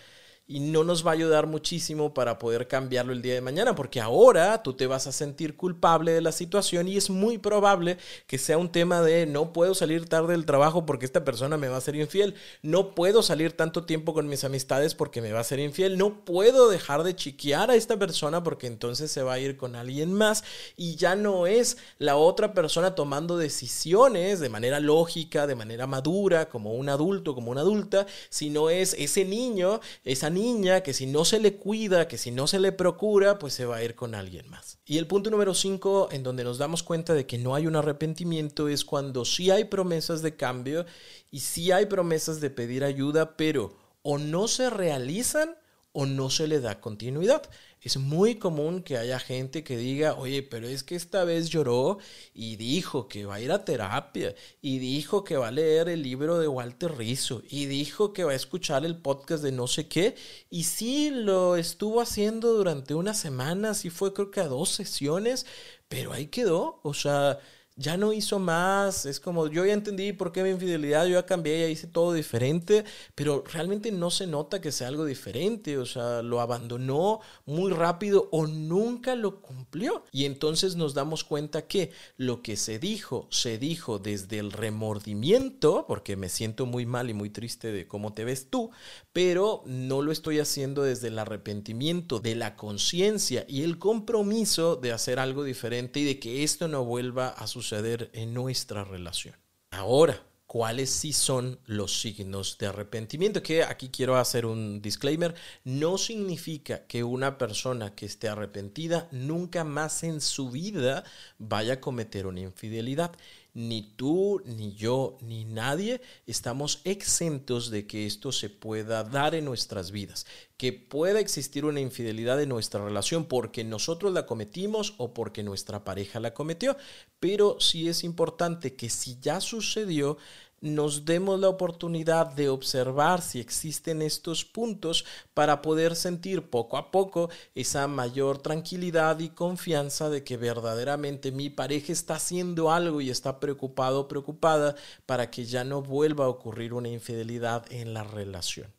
Y 0.48 0.60
no 0.60 0.84
nos 0.84 1.06
va 1.06 1.12
a 1.12 1.14
ayudar 1.16 1.48
muchísimo 1.48 2.14
para 2.14 2.38
poder 2.38 2.68
cambiarlo 2.68 3.14
el 3.14 3.24
día 3.24 3.34
de 3.34 3.42
mañana, 3.42 3.74
porque 3.74 4.00
ahora 4.00 4.62
tú 4.62 4.74
te 4.74 4.86
vas 4.86 5.08
a 5.08 5.12
sentir 5.12 5.56
culpable 5.56 6.12
de 6.12 6.22
la 6.22 6.32
situación 6.32 6.88
y 6.88 6.98
es 6.98 7.10
muy 7.10 7.40
probable 7.40 7.98
que 8.28 8.38
sea 8.38 8.60
un 8.60 8.72
tema 8.72 9.02
de 9.02 9.26
no 9.26 9.54
puedo 9.54 9.74
salir 9.74 10.08
tarde 10.08 10.34
del 10.34 10.46
trabajo 10.46 10.86
porque 10.86 11.06
esta 11.06 11.26
persona 11.26 11.58
me 11.58 11.68
va 11.68 11.78
a 11.78 11.82
ser 11.82 11.96
infiel, 11.96 12.36
no 12.62 12.94
puedo 12.94 13.24
salir 13.24 13.54
tanto 13.54 13.86
tiempo 13.86 14.14
con 14.14 14.28
mis 14.28 14.44
amistades 14.44 14.94
porque 14.94 15.22
me 15.22 15.32
va 15.32 15.40
a 15.40 15.44
ser 15.44 15.60
infiel, 15.60 15.98
no 15.98 16.24
puedo 16.24 16.70
dejar 16.70 17.04
de 17.04 17.16
chiquear 17.16 17.72
a 17.72 17.76
esta 17.76 17.98
persona 17.98 18.44
porque 18.44 18.68
entonces 18.68 19.12
se 19.12 19.24
va 19.24 19.34
a 19.34 19.40
ir 19.40 19.58
con 19.58 19.76
alguien 19.76 20.14
más 20.14 20.44
y 20.78 20.96
ya 20.96 21.16
no 21.16 21.48
es 21.48 21.78
la 21.98 22.18
otra 22.18 22.54
persona 22.54 22.94
tomando 22.94 23.38
decisiones 23.38 24.40
de 24.40 24.50
manera 24.50 24.80
lógica, 24.80 25.48
de 25.48 25.56
manera 25.56 25.88
madura, 25.88 26.50
como 26.50 26.74
un 26.74 26.90
adulto, 26.90 27.34
como 27.34 27.50
una 27.50 27.62
adulta, 27.62 28.06
sino 28.30 28.70
es 28.70 28.96
ese 29.00 29.26
niño, 29.26 29.80
esa 30.04 30.30
niña 30.36 30.82
que 30.82 30.94
si 30.94 31.08
no 31.08 31.26
se 31.26 31.40
le 31.40 31.56
cuida, 31.56 32.08
que 32.08 32.20
si 32.20 32.30
no 32.30 32.46
se 32.46 32.60
le 32.60 32.72
procura, 32.72 33.40
pues 33.40 33.54
se 33.54 33.66
va 33.66 33.78
a 33.78 33.84
ir 33.84 33.96
con 33.96 34.14
alguien 34.14 34.48
más. 34.50 34.78
Y 34.86 35.00
el 35.00 35.08
punto 35.08 35.32
número 35.32 35.56
5, 35.56 36.10
en 36.12 36.22
donde 36.22 36.44
nos 36.44 36.60
damos 36.60 36.84
cuenta 36.84 37.16
de 37.16 37.26
que 37.26 37.40
no 37.40 37.56
hay 37.56 37.66
un 37.66 37.76
arrepentimiento, 37.76 38.68
es 38.68 38.86
cuando 38.86 39.26
sí 39.26 39.50
hay 39.50 39.64
promesas 39.64 40.22
de 40.22 40.36
cambio 40.36 40.86
y 41.32 41.40
sí 41.40 41.72
hay 41.72 41.88
promesas 41.88 42.40
de 42.40 42.52
pedir 42.52 42.84
ayuda, 42.84 43.36
pero 43.36 43.76
o 44.04 44.20
no 44.20 44.48
se 44.48 44.70
realizan 44.70 45.56
o 45.96 46.06
no 46.06 46.30
se 46.30 46.48
le 46.48 46.60
da 46.60 46.82
continuidad. 46.82 47.50
Es 47.82 47.96
muy 47.96 48.36
común 48.36 48.84
que 48.84 48.98
haya 48.98 49.18
gente 49.18 49.64
que 49.64 49.78
diga, 49.78 50.16
oye, 50.16 50.44
pero 50.44 50.68
es 50.68 50.84
que 50.84 50.96
esta 50.96 51.24
vez 51.24 51.50
lloró 51.50 52.00
y 52.34 52.58
dijo 52.58 53.08
que 53.08 53.26
va 53.26 53.36
a 53.36 53.40
ir 53.40 53.52
a 53.52 53.64
terapia 53.64 54.36
y 54.62 54.80
dijo 54.80 55.24
que 55.24 55.38
va 55.38 55.48
a 55.48 55.52
leer 55.52 55.88
el 55.88 56.04
libro 56.04 56.38
de 56.38 56.50
Walter 56.50 56.98
Rizzo 56.98 57.44
y 57.50 57.68
dijo 57.68 58.12
que 58.12 58.26
va 58.26 58.34
a 58.34 58.36
escuchar 58.36 58.86
el 58.86 58.98
podcast 58.98 59.42
de 59.42 59.54
no 59.54 59.68
sé 59.68 59.88
qué 59.88 60.16
y 60.50 60.64
sí 60.64 61.12
lo 61.12 61.56
estuvo 61.56 62.02
haciendo 62.02 62.54
durante 62.54 62.94
una 62.94 63.14
semana, 63.14 63.74
sí 63.74 63.90
fue 63.90 64.14
creo 64.14 64.32
que 64.32 64.42
a 64.42 64.48
dos 64.48 64.72
sesiones, 64.72 65.46
pero 65.88 66.12
ahí 66.12 66.28
quedó, 66.28 66.82
o 66.84 66.94
sea, 66.94 67.40
ya 67.78 67.98
no 67.98 68.14
hizo 68.14 68.40
más, 68.40 69.06
es 69.06 69.20
como 69.20 69.48
yo 69.48 69.66
ya 69.66 69.74
entendí 69.74 70.14
por 70.14 70.32
qué 70.32 70.44
mi 70.44 70.50
infidelidad, 70.50 71.06
yo 71.06 71.20
ya 71.20 71.26
cambié, 71.26 71.60
ya 71.60 71.68
hice 71.68 71.88
todo 71.88 72.14
diferente, 72.14 72.86
pero 73.16 73.44
realmente 73.52 73.92
no 73.92 74.10
se 74.12 74.28
nota 74.28 74.62
que 74.62 74.72
sea 74.72 74.88
algo 74.88 75.04
diferente, 75.04 75.78
o 75.78 75.86
sea, 75.86 76.22
lo 76.22 76.40
abandonó 76.40 77.20
muy 77.46 77.72
rápido 77.72 78.30
o 78.32 78.48
nunca 78.48 79.16
lo 79.16 79.42
cumplió. 79.42 80.04
Y 80.12 80.26
entonces 80.26 80.76
nos 80.76 80.94
damos 80.94 81.24
cuenta 81.24 81.68
que 81.68 81.92
lo 82.16 82.42
que 82.42 82.56
se 82.56 82.80
dijo, 82.80 83.28
se 83.30 83.58
dijo 83.58 84.00
desde 84.00 84.40
el 84.40 84.54
remordimiento, 84.54 85.86
porque 85.88 86.16
me 86.16 86.30
siento 86.30 86.66
muy 86.66 86.86
mal 86.86 87.10
y 87.10 87.14
muy 87.14 87.30
triste 87.30 87.72
de 87.74 87.88
cómo 87.88 88.14
te 88.14 88.24
ves 88.24 88.50
tú, 88.50 88.72
pero 89.16 89.64
no 89.66 90.02
lo 90.02 90.12
estoy 90.12 90.40
haciendo 90.40 90.84
desde 90.84 91.08
el 91.08 91.18
arrepentimiento, 91.18 92.20
de 92.20 92.36
la 92.36 92.58
conciencia 92.58 93.46
y 93.48 93.62
el 93.62 93.80
compromiso 93.80 94.76
de 94.76 94.92
hacer 94.92 95.20
algo 95.20 95.46
diferente 95.46 96.02
y 96.02 96.04
de 96.04 96.20
que 96.20 96.44
esto 96.44 96.68
no 96.68 96.84
vuelva 96.84 97.30
a 97.30 97.48
suceder 97.48 98.10
en 98.12 98.34
nuestra 98.34 98.84
relación. 98.84 99.34
Ahora, 99.72 100.22
cuáles 100.48 100.90
sí 100.90 101.14
son 101.14 101.60
los 101.66 102.02
signos 102.02 102.58
de 102.58 102.68
arrepentimiento. 102.68 103.42
Que 103.42 103.64
aquí 103.64 103.90
quiero 103.90 104.18
hacer 104.18 104.46
un 104.46 104.82
disclaimer. 104.82 105.34
No 105.64 105.98
significa 105.98 106.86
que 106.86 107.06
una 107.06 107.38
persona 107.38 107.96
que 107.96 108.06
esté 108.06 108.28
arrepentida 108.28 109.08
nunca 109.12 109.64
más 109.64 110.04
en 110.04 110.20
su 110.20 110.52
vida 110.52 111.06
vaya 111.38 111.76
a 111.76 111.82
cometer 111.82 112.28
una 112.28 112.42
infidelidad 112.42 113.12
ni 113.56 113.82
tú, 113.96 114.42
ni 114.46 114.76
yo, 114.76 115.18
ni 115.22 115.46
nadie 115.46 116.02
estamos 116.28 116.82
exentos 116.84 117.72
de 117.72 117.88
que 117.88 118.06
esto 118.06 118.34
se 118.34 118.50
pueda 118.50 119.06
dar 119.06 119.34
en 119.34 119.46
nuestras 119.46 119.92
vidas, 119.92 120.28
que 120.58 120.74
pueda 120.74 121.22
existir 121.22 121.64
una 121.64 121.80
infidelidad 121.80 122.42
en 122.42 122.50
nuestra 122.50 122.84
relación 122.84 123.26
porque 123.26 123.64
nosotros 123.64 124.12
la 124.14 124.26
cometimos 124.26 124.94
o 124.98 125.14
porque 125.14 125.42
nuestra 125.42 125.86
pareja 125.86 126.20
la 126.20 126.34
cometió, 126.34 126.76
pero 127.22 127.58
sí 127.62 127.88
es 127.88 128.04
importante 128.04 128.76
que 128.76 128.90
si 128.90 129.20
ya 129.22 129.40
sucedió, 129.40 130.18
nos 130.66 131.06
demos 131.06 131.40
la 131.40 131.50
oportunidad 131.50 132.28
de 132.34 132.50
observar 132.50 133.22
si 133.22 133.40
existen 133.40 134.02
estos 134.02 134.44
puntos 134.44 135.06
para 135.34 135.62
poder 135.62 135.96
sentir 135.96 136.50
poco 136.50 136.78
a 136.78 136.92
poco 136.92 137.30
esa 137.54 137.88
mayor 137.88 138.40
tranquilidad 138.40 139.20
y 139.20 139.30
confianza 139.30 140.10
de 140.10 140.24
que 140.24 140.38
verdaderamente 140.38 141.32
mi 141.32 141.50
pareja 141.50 141.94
está 141.94 142.16
haciendo 142.16 142.72
algo 142.72 143.00
y 143.02 143.10
está 143.10 143.40
preocupado 143.40 144.08
preocupada 144.08 144.76
para 145.06 145.30
que 145.30 145.46
ya 145.46 145.64
no 145.64 145.82
vuelva 145.82 146.26
a 146.26 146.30
ocurrir 146.30 146.74
una 146.74 146.90
infidelidad 146.90 147.72
en 147.72 147.94
la 147.94 148.04
relación. 148.04 148.74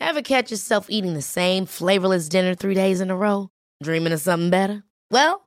Ever 0.00 0.22
catch 0.22 0.50
yourself 0.50 0.86
eating 0.88 1.14
the 1.14 1.22
same 1.22 1.66
flavorless 1.66 2.28
dinner 2.28 2.56
three 2.56 2.74
days 2.74 3.00
in 3.00 3.10
a 3.10 3.16
row? 3.16 3.50
Dreaming 3.82 4.12
of 4.12 4.20
something 4.20 4.50
better? 4.50 4.82
Well, 5.10 5.46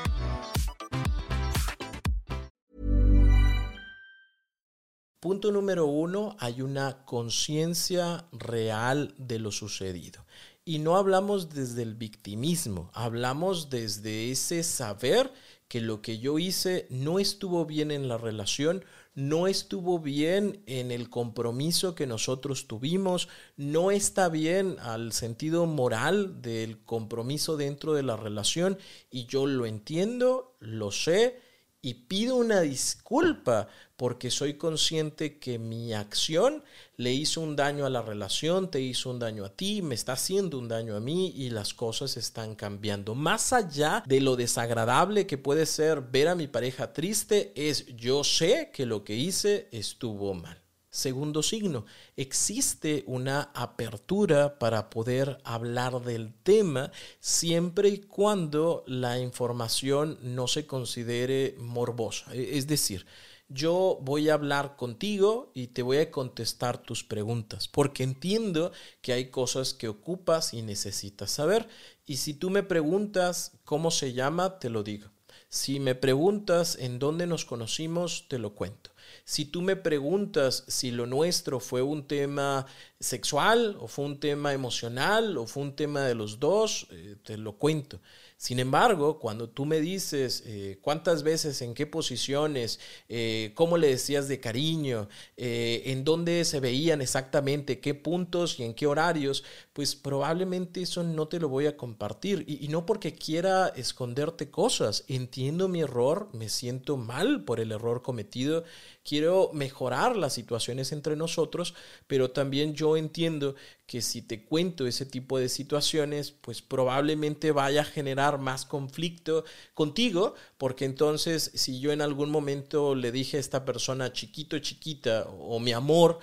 Punto 5.21 5.51
número 5.51 5.85
uno, 5.85 6.35
hay 6.39 6.63
una 6.63 7.05
conciencia 7.05 8.25
real 8.31 9.13
de 9.19 9.37
lo 9.37 9.51
sucedido. 9.51 10.25
Y 10.65 10.79
no 10.79 10.97
hablamos 10.97 11.51
desde 11.51 11.83
el 11.83 11.93
victimismo, 11.93 12.89
hablamos 12.95 13.69
desde 13.69 14.31
ese 14.31 14.63
saber 14.63 15.31
que 15.67 15.79
lo 15.79 16.01
que 16.01 16.17
yo 16.17 16.39
hice 16.39 16.87
no 16.89 17.19
estuvo 17.19 17.67
bien 17.67 17.91
en 17.91 18.07
la 18.07 18.17
relación, 18.17 18.83
no 19.13 19.45
estuvo 19.45 19.99
bien 19.99 20.63
en 20.65 20.89
el 20.89 21.11
compromiso 21.11 21.93
que 21.93 22.07
nosotros 22.07 22.65
tuvimos, 22.65 23.29
no 23.57 23.91
está 23.91 24.27
bien 24.27 24.77
al 24.79 25.13
sentido 25.13 25.67
moral 25.67 26.41
del 26.41 26.83
compromiso 26.83 27.57
dentro 27.57 27.93
de 27.93 28.01
la 28.01 28.17
relación 28.17 28.79
y 29.11 29.27
yo 29.27 29.45
lo 29.45 29.67
entiendo, 29.67 30.55
lo 30.59 30.89
sé 30.89 31.50
y 31.81 31.95
pido 31.95 32.35
una 32.35 32.61
disculpa 32.61 33.67
porque 33.95 34.31
soy 34.31 34.55
consciente 34.55 35.39
que 35.39 35.59
mi 35.59 35.93
acción 35.93 36.63
le 36.97 37.11
hizo 37.13 37.41
un 37.41 37.55
daño 37.55 37.85
a 37.85 37.89
la 37.89 38.01
relación, 38.01 38.69
te 38.69 38.81
hizo 38.81 39.09
un 39.09 39.19
daño 39.19 39.45
a 39.45 39.55
ti, 39.55 39.81
me 39.81 39.95
está 39.95 40.13
haciendo 40.13 40.59
un 40.59 40.67
daño 40.67 40.95
a 40.95 40.99
mí 40.99 41.33
y 41.35 41.49
las 41.49 41.73
cosas 41.73 42.17
están 42.17 42.55
cambiando. 42.55 43.15
Más 43.15 43.53
allá 43.53 44.03
de 44.05 44.21
lo 44.21 44.35
desagradable 44.35 45.27
que 45.27 45.37
puede 45.37 45.65
ser 45.65 46.01
ver 46.01 46.27
a 46.27 46.35
mi 46.35 46.47
pareja 46.47 46.93
triste, 46.93 47.51
es 47.55 47.87
yo 47.95 48.23
sé 48.23 48.71
que 48.73 48.85
lo 48.85 49.03
que 49.03 49.15
hice 49.15 49.67
estuvo 49.71 50.33
mal. 50.33 50.60
Segundo 50.93 51.41
signo, 51.41 51.85
existe 52.17 53.05
una 53.07 53.49
apertura 53.53 54.59
para 54.59 54.89
poder 54.89 55.39
hablar 55.45 56.01
del 56.01 56.33
tema 56.33 56.91
siempre 57.21 57.87
y 57.87 57.99
cuando 57.99 58.83
la 58.87 59.17
información 59.17 60.19
no 60.21 60.47
se 60.47 60.67
considere 60.67 61.55
morbosa. 61.59 62.35
E, 62.35 62.57
es 62.57 62.67
decir, 62.67 63.05
yo 63.47 63.99
voy 64.01 64.27
a 64.27 64.33
hablar 64.33 64.75
contigo 64.75 65.53
y 65.53 65.67
te 65.67 65.81
voy 65.81 65.99
a 65.99 66.11
contestar 66.11 66.83
tus 66.83 67.05
preguntas, 67.05 67.69
porque 67.69 68.03
entiendo 68.03 68.73
que 69.01 69.13
hay 69.13 69.29
cosas 69.29 69.73
que 69.73 69.87
ocupas 69.87 70.53
y 70.53 70.61
necesitas 70.61 71.31
saber. 71.31 71.69
Y 72.05 72.17
si 72.17 72.33
tú 72.33 72.49
me 72.49 72.63
preguntas 72.63 73.53
cómo 73.63 73.91
se 73.91 74.11
llama, 74.11 74.59
te 74.59 74.69
lo 74.69 74.83
digo. 74.83 75.09
Si 75.47 75.79
me 75.79 75.95
preguntas 75.95 76.77
en 76.77 76.99
dónde 76.99 77.27
nos 77.27 77.45
conocimos, 77.45 78.25
te 78.27 78.39
lo 78.39 78.55
cuento. 78.55 78.90
Si 79.31 79.45
tú 79.45 79.61
me 79.61 79.77
preguntas 79.77 80.65
si 80.67 80.91
lo 80.91 81.05
nuestro 81.07 81.61
fue 81.61 81.81
un 81.81 82.05
tema 82.05 82.65
sexual 82.99 83.77
o 83.79 83.87
fue 83.87 84.03
un 84.03 84.19
tema 84.19 84.51
emocional 84.51 85.37
o 85.37 85.47
fue 85.47 85.63
un 85.63 85.73
tema 85.73 86.01
de 86.01 86.15
los 86.15 86.41
dos, 86.41 86.87
eh, 86.91 87.15
te 87.23 87.37
lo 87.37 87.53
cuento. 87.53 88.01
Sin 88.41 88.57
embargo, 88.57 89.19
cuando 89.19 89.49
tú 89.49 89.67
me 89.67 89.79
dices 89.79 90.41
eh, 90.47 90.79
cuántas 90.81 91.21
veces, 91.21 91.61
en 91.61 91.75
qué 91.75 91.85
posiciones, 91.85 92.79
eh, 93.07 93.51
cómo 93.53 93.77
le 93.77 93.89
decías 93.89 94.27
de 94.27 94.39
cariño, 94.39 95.09
eh, 95.37 95.83
en 95.85 96.03
dónde 96.03 96.43
se 96.43 96.59
veían 96.59 97.03
exactamente, 97.03 97.79
qué 97.79 97.93
puntos 97.93 98.59
y 98.59 98.63
en 98.63 98.73
qué 98.73 98.87
horarios, 98.87 99.43
pues 99.73 99.95
probablemente 99.95 100.81
eso 100.81 101.03
no 101.03 101.27
te 101.27 101.39
lo 101.39 101.49
voy 101.49 101.67
a 101.67 101.77
compartir. 101.77 102.43
Y, 102.47 102.65
y 102.65 102.69
no 102.69 102.83
porque 102.87 103.13
quiera 103.13 103.67
esconderte 103.75 104.49
cosas. 104.49 105.03
Entiendo 105.07 105.67
mi 105.67 105.81
error, 105.81 106.27
me 106.33 106.49
siento 106.49 106.97
mal 106.97 107.43
por 107.43 107.59
el 107.59 107.71
error 107.71 108.01
cometido, 108.01 108.63
quiero 109.03 109.51
mejorar 109.53 110.17
las 110.17 110.33
situaciones 110.33 110.91
entre 110.91 111.15
nosotros, 111.15 111.75
pero 112.07 112.31
también 112.31 112.73
yo 112.73 112.97
entiendo 112.97 113.53
que 113.91 114.01
si 114.01 114.21
te 114.21 114.45
cuento 114.45 114.87
ese 114.87 115.05
tipo 115.05 115.37
de 115.37 115.49
situaciones, 115.49 116.31
pues 116.31 116.61
probablemente 116.61 117.51
vaya 117.51 117.81
a 117.81 117.83
generar 117.83 118.39
más 118.39 118.65
conflicto 118.65 119.43
contigo, 119.73 120.33
porque 120.57 120.85
entonces 120.85 121.51
si 121.55 121.81
yo 121.81 121.91
en 121.91 122.01
algún 122.01 122.31
momento 122.31 122.95
le 122.95 123.11
dije 123.11 123.35
a 123.35 123.41
esta 123.41 123.65
persona 123.65 124.13
chiquito, 124.13 124.57
chiquita 124.59 125.27
o 125.27 125.59
mi 125.59 125.73
amor, 125.73 126.19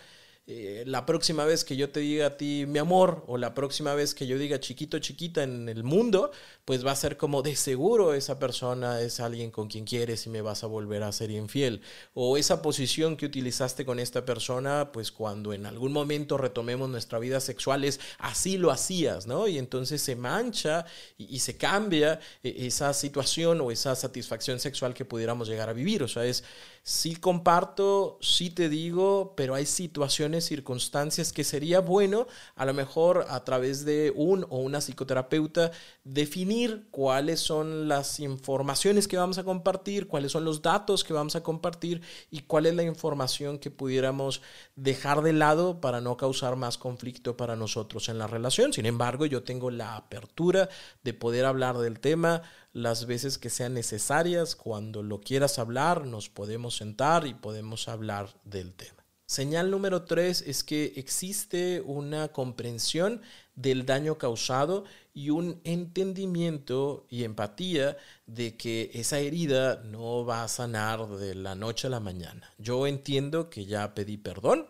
eh, 0.51 0.85
la 0.87 1.05
próxima 1.05 1.45
vez 1.45 1.63
que 1.63 1.77
yo 1.77 1.91
te 1.91 2.01
diga 2.01 2.29
a 2.29 2.37
ti 2.39 2.65
mi 2.67 2.79
amor 2.79 3.23
o 3.27 3.37
la 3.37 3.53
próxima 3.53 3.93
vez 3.93 4.15
que 4.15 4.27
yo 4.27 4.39
diga 4.39 4.59
chiquito, 4.59 4.99
chiquita 4.99 5.43
en 5.43 5.69
el 5.69 5.85
mundo, 5.85 6.31
pues 6.65 6.87
va 6.87 6.93
a 6.93 6.97
ser 6.97 7.19
como 7.19 7.43
de 7.43 7.55
seguro 7.55 8.15
esa 8.15 8.39
persona 8.39 9.03
es 9.03 9.21
alguien 9.21 9.51
con 9.51 9.69
quien 9.69 9.85
quieres 9.85 10.25
y 10.25 10.31
me 10.31 10.41
vas 10.41 10.65
a 10.65 10.67
volver 10.67 11.03
a 11.03 11.13
ser 11.13 11.31
infiel. 11.33 11.83
O 12.15 12.39
esa 12.39 12.63
posición 12.63 13.19
que 13.19 13.27
utilizaste 13.27 13.85
con 13.85 14.01
esta 14.01 14.25
persona, 14.25 14.91
pues 14.91 15.13
cuando 15.13 15.53
en 15.53 15.67
algún 15.67 15.93
momento 15.93 16.39
retomemos 16.39 16.89
nuestra 16.89 17.19
vida 17.19 17.41
sexual 17.41 17.85
es 17.85 18.01
así 18.17 18.57
lo 18.57 18.71
hacías, 18.71 19.27
¿no? 19.27 19.49
Y 19.49 19.59
entonces 19.59 20.01
se 20.01 20.17
mancha 20.17 20.87
y, 21.19 21.41
se 21.41 21.59
cambia 21.59 22.21
eh, 22.43 22.55
esa 22.61 22.95
situación 22.95 23.61
o 23.61 23.71
esa 23.71 23.95
satisfacción 23.95 24.61
sexual 24.61 24.95
que 24.95 25.05
pudiéramos 25.05 25.47
llegar 25.47 25.69
a 25.69 25.75
vivir. 25.75 26.03
O 26.03 26.09
sea, 26.09 26.25
es 26.25 26.43
sí 26.83 27.17
comparto, 27.17 28.19
sí 28.21 28.51
te 28.51 28.69
digo, 28.69 29.35
pero 29.37 29.55
hay 29.55 29.67
situaciones, 29.67 30.45
circunstancias 30.45 31.33
que 31.33 31.45
sería 31.45 31.81
bueno 31.81 32.27
a 32.57 32.65
lo 32.65 32.75
mejor 32.75 33.27
a 33.29 33.45
través 33.45 33.85
de 33.85 34.13
un 34.15 34.47
o 34.49 34.59
una 34.59 34.81
psicoterapeuta 34.81 35.71
definir 36.05 36.89
cuáles 36.91 37.41
son 37.41 37.89
las 37.89 38.21
informaciones 38.21 39.09
que 39.09 39.17
vamos 39.17 39.39
a 39.39 39.45
compartir, 39.45 40.09
cuáles 40.09 40.33
son 40.33 40.45
los 40.45 40.63
datos 40.63 41.05
que 41.05 41.13
vamos 41.13 41.37
a 41.37 41.43
compartir 41.43 42.03
y 42.31 42.41
cuál 42.41 42.67
es 42.67 42.75
la 42.75 42.83
información 42.83 43.59
que 43.59 43.71
pudiéramos 43.71 44.41
dejar 44.77 45.23
de 45.23 45.33
lado 45.33 45.81
para 45.81 46.01
no 46.01 46.17
causar 46.17 46.57
más 46.57 46.79
conflicto 46.79 47.37
para 47.37 47.57
nosotros 47.57 48.09
en 48.09 48.19
la 48.19 48.27
relación. 48.27 48.73
Sin 48.73 48.87
embargo, 48.87 49.27
yo 49.27 49.43
tengo 49.43 49.71
la 49.71 49.97
apertura 49.97 50.69
de 51.03 51.15
poder 51.15 51.45
hablar 51.45 51.79
del 51.79 52.01
tema 52.01 52.43
las 52.73 53.07
veces 53.07 53.39
que 53.39 53.51
sean 53.51 53.75
necesarias. 53.75 54.57
Cuando 54.57 55.03
lo 55.03 55.21
quieras 55.21 55.59
hablar, 55.59 56.07
nos 56.07 56.29
podemos 56.29 56.77
sentar 56.77 57.27
y 57.27 57.35
podemos 57.35 57.89
hablar 57.89 58.29
del 58.45 58.73
tema. 58.75 58.99
Señal 59.27 59.71
número 59.71 60.05
tres 60.05 60.43
es 60.47 60.65
que 60.65 60.95
existe 60.97 61.83
una 61.83 62.29
comprensión 62.29 63.21
del 63.57 63.85
daño 63.85 64.17
causado 64.17 64.85
y 65.13 65.29
un 65.29 65.61
entendimiento 65.65 67.07
y 67.11 67.25
empatía 67.25 67.99
de 68.25 68.57
que 68.57 68.91
esa 68.95 69.19
herida 69.19 69.83
no 69.85 70.25
va 70.25 70.45
a 70.45 70.49
sanar 70.49 71.09
de 71.09 71.35
la 71.35 71.55
noche 71.55 71.89
a 71.89 71.91
la 71.91 72.01
mañana. 72.01 72.55
Yo 72.57 72.87
entiendo 72.87 73.51
que 73.51 73.67
ya 73.67 73.95
pedí 73.95 74.17
perdón, 74.17 74.67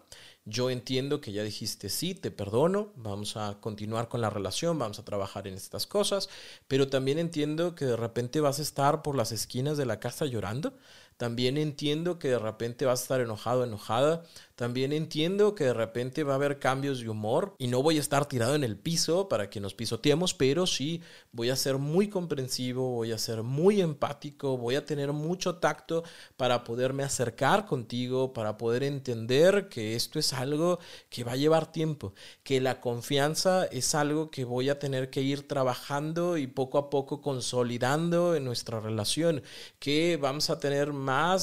yo 0.48 0.70
entiendo 0.70 1.20
que 1.20 1.32
ya 1.32 1.42
dijiste, 1.42 1.90
sí, 1.90 2.14
te 2.14 2.30
perdono, 2.30 2.92
vamos 2.96 3.36
a 3.36 3.58
continuar 3.60 4.08
con 4.08 4.20
la 4.20 4.30
relación, 4.30 4.78
vamos 4.78 4.98
a 4.98 5.04
trabajar 5.04 5.46
en 5.46 5.54
estas 5.54 5.86
cosas, 5.86 6.28
pero 6.66 6.88
también 6.88 7.18
entiendo 7.18 7.74
que 7.74 7.84
de 7.84 7.96
repente 7.96 8.40
vas 8.40 8.58
a 8.58 8.62
estar 8.62 9.02
por 9.02 9.14
las 9.14 9.30
esquinas 9.30 9.76
de 9.76 9.86
la 9.86 10.00
casa 10.00 10.24
llorando, 10.24 10.72
también 11.18 11.58
entiendo 11.58 12.20
que 12.20 12.28
de 12.28 12.38
repente 12.38 12.86
vas 12.86 13.00
a 13.00 13.02
estar 13.02 13.20
enojado, 13.20 13.64
enojada. 13.64 14.22
También 14.54 14.92
entiendo 14.92 15.54
que 15.54 15.64
de 15.64 15.74
repente 15.74 16.24
va 16.24 16.32
a 16.32 16.36
haber 16.36 16.58
cambios 16.58 17.00
de 17.00 17.08
humor 17.08 17.54
y 17.58 17.68
no 17.68 17.80
voy 17.82 17.96
a 17.96 18.00
estar 18.00 18.26
tirado 18.26 18.56
en 18.56 18.64
el 18.64 18.76
piso 18.76 19.28
para 19.28 19.50
que 19.50 19.60
nos 19.60 19.74
pisoteemos, 19.74 20.34
pero 20.34 20.66
sí 20.66 21.00
voy 21.30 21.50
a 21.50 21.56
ser 21.56 21.78
muy 21.78 22.08
comprensivo, 22.08 22.90
voy 22.90 23.12
a 23.12 23.18
ser 23.18 23.44
muy 23.44 23.80
empático, 23.80 24.56
voy 24.56 24.74
a 24.74 24.84
tener 24.84 25.12
mucho 25.12 25.56
tacto 25.56 26.02
para 26.36 26.64
poderme 26.64 27.04
acercar 27.04 27.66
contigo, 27.66 28.32
para 28.32 28.56
poder 28.56 28.82
entender 28.82 29.68
que 29.68 29.94
esto 29.94 30.18
es 30.18 30.32
algo 30.32 30.80
que 31.08 31.22
va 31.22 31.32
a 31.32 31.36
llevar 31.36 31.70
tiempo, 31.70 32.14
que 32.42 32.60
la 32.60 32.80
confianza 32.80 33.64
es 33.66 33.94
algo 33.94 34.30
que 34.30 34.44
voy 34.44 34.70
a 34.70 34.78
tener 34.80 35.10
que 35.10 35.20
ir 35.20 35.46
trabajando 35.46 36.36
y 36.36 36.48
poco 36.48 36.78
a 36.78 36.90
poco 36.90 37.20
consolidando 37.20 38.34
en 38.34 38.44
nuestra 38.44 38.80
relación, 38.80 39.42
que 39.78 40.16
vamos 40.16 40.50
a 40.50 40.58
tener 40.58 40.92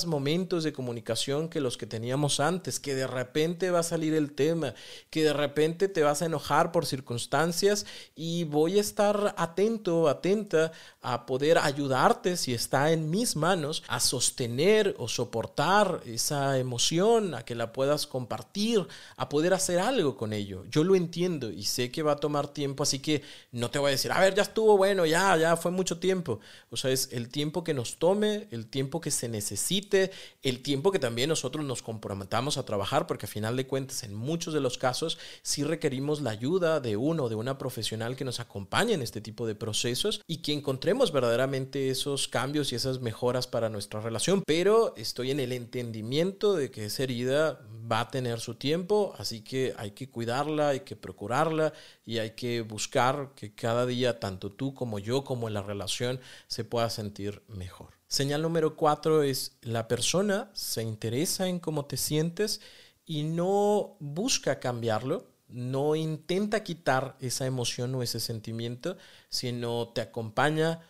momentos 0.06 0.64
de 0.64 0.74
comunicación 0.74 1.50
que 1.50 1.60
los 1.60 1.78
que 1.78 1.88
teníamos 1.88 2.40
antes, 2.40 2.80
que 2.80 2.94
de 2.94 3.08
repente 3.08 3.72
va 3.72 3.80
a 3.80 3.84
salir 3.84 4.14
el 4.14 4.34
tema, 4.34 4.76
que 5.10 5.24
de 5.24 5.34
repente 5.34 5.88
te 5.88 6.04
vas 6.04 6.22
a 6.22 6.28
enojar 6.28 6.72
por 6.72 6.86
circunstancias 6.86 7.86
y 8.16 8.44
voy 8.44 8.78
a 8.78 8.82
estar 8.82 9.34
atento, 9.38 10.08
atenta 10.08 10.72
a 11.02 11.26
poder 11.26 11.58
ayudarte 11.58 12.38
si 12.38 12.54
está 12.54 12.92
en 12.92 13.10
mis 13.10 13.36
manos 13.36 13.84
a 13.88 14.00
sostener 14.00 14.96
o 15.00 15.08
soportar 15.08 16.02
esa 16.06 16.60
emoción, 16.60 17.34
a 17.34 17.44
que 17.44 17.56
la 17.56 17.74
puedas 17.74 18.06
compartir, 18.06 18.86
a 19.18 19.30
poder 19.30 19.54
hacer 19.54 19.80
algo 19.80 20.16
con 20.16 20.32
ello. 20.32 20.64
Yo 20.70 20.84
lo 20.84 20.96
entiendo 20.96 21.52
y 21.52 21.64
sé 21.64 21.92
que 21.92 22.04
va 22.04 22.14
a 22.14 22.18
tomar 22.18 22.50
tiempo, 22.50 22.84
así 22.84 23.00
que 23.00 23.24
no 23.52 23.72
te 23.72 23.80
voy 23.80 23.90
a 23.90 23.92
decir, 23.92 24.12
a 24.12 24.20
ver, 24.20 24.36
ya 24.36 24.44
estuvo 24.44 24.78
bueno, 24.78 25.06
ya, 25.06 25.36
ya 25.38 25.58
fue 25.58 25.72
mucho 25.72 25.98
tiempo. 25.98 26.40
O 26.70 26.78
sea, 26.78 26.92
es 26.92 27.10
el 27.12 27.30
tiempo 27.30 27.64
que 27.64 27.74
nos 27.74 27.98
tome, 27.98 28.48
el 28.52 28.68
tiempo 28.68 29.02
que 29.02 29.12
se 29.12 29.28
necesita 29.28 29.55
necesite, 29.56 30.12
el 30.44 30.62
tiempo 30.62 30.92
que 30.92 31.00
también 31.00 31.30
nosotros 31.30 31.64
nos 31.66 31.82
comprometamos 31.82 32.58
a 32.58 32.66
trabajar, 32.66 33.08
porque 33.08 33.26
a 33.26 33.30
final 33.30 33.56
de 33.56 33.66
cuentas 33.66 34.04
en 34.04 34.14
muchos 34.14 34.54
de 34.54 34.60
los 34.60 34.78
casos 34.78 35.18
sí 35.44 35.64
requerimos 35.64 36.22
la 36.22 36.32
ayuda 36.32 36.82
de 36.82 36.98
uno, 36.98 37.30
de 37.30 37.36
una 37.36 37.58
profesional 37.58 38.18
que 38.18 38.26
nos 38.26 38.42
acompañe 38.42 38.94
en 38.94 39.02
este 39.02 39.22
tipo 39.22 39.48
de 39.48 39.56
procesos 39.56 40.22
y 40.28 40.38
que 40.38 40.52
encontremos 40.52 41.14
verdaderamente 41.14 41.90
esos 41.90 42.28
cambios 42.28 42.74
y 42.74 42.76
esas 42.76 43.00
mejoras 43.00 43.48
para 43.48 43.70
nuestra 43.70 44.02
relación. 44.02 44.44
Pero 44.46 44.94
estoy 44.98 45.32
en 45.32 45.40
el 45.40 45.54
entendimiento 45.54 46.54
de 46.54 46.70
que 46.70 46.86
esa 46.86 47.04
herida 47.04 47.62
va 47.90 48.02
a 48.02 48.12
tener 48.12 48.42
su 48.42 48.56
tiempo, 48.56 49.14
así 49.18 49.42
que 49.42 49.74
hay 49.78 49.92
que 49.92 50.10
cuidarla, 50.10 50.70
hay 50.70 50.82
que 50.82 50.98
procurarla 50.98 51.72
y 52.06 52.18
hay 52.18 52.32
que 52.32 52.62
buscar 52.62 53.32
que 53.36 53.56
cada 53.56 53.86
día 53.86 54.20
tanto 54.20 54.52
tú 54.52 54.74
como 54.74 55.00
yo 55.00 55.24
como 55.24 55.50
la 55.50 55.62
relación 55.62 56.20
se 56.48 56.66
pueda 56.66 56.90
sentir 56.90 57.42
mejor. 57.48 57.96
Señal 58.08 58.42
número 58.42 58.76
cuatro 58.76 59.24
es 59.24 59.58
la 59.62 59.88
persona 59.88 60.52
se 60.54 60.84
interesa 60.84 61.48
en 61.48 61.60
cómo 61.60 61.86
te 61.86 61.98
sientes 61.98 62.62
y 63.06 63.24
no 63.24 63.98
busca 64.00 64.60
cambiarlo, 64.60 65.32
no 65.48 65.96
intenta 65.96 66.64
quitar 66.64 67.18
esa 67.20 67.46
emoción 67.46 67.94
o 67.96 68.04
ese 68.04 68.20
sentimiento, 68.20 68.98
sino 69.30 69.90
te 69.90 70.02
acompaña 70.02 70.82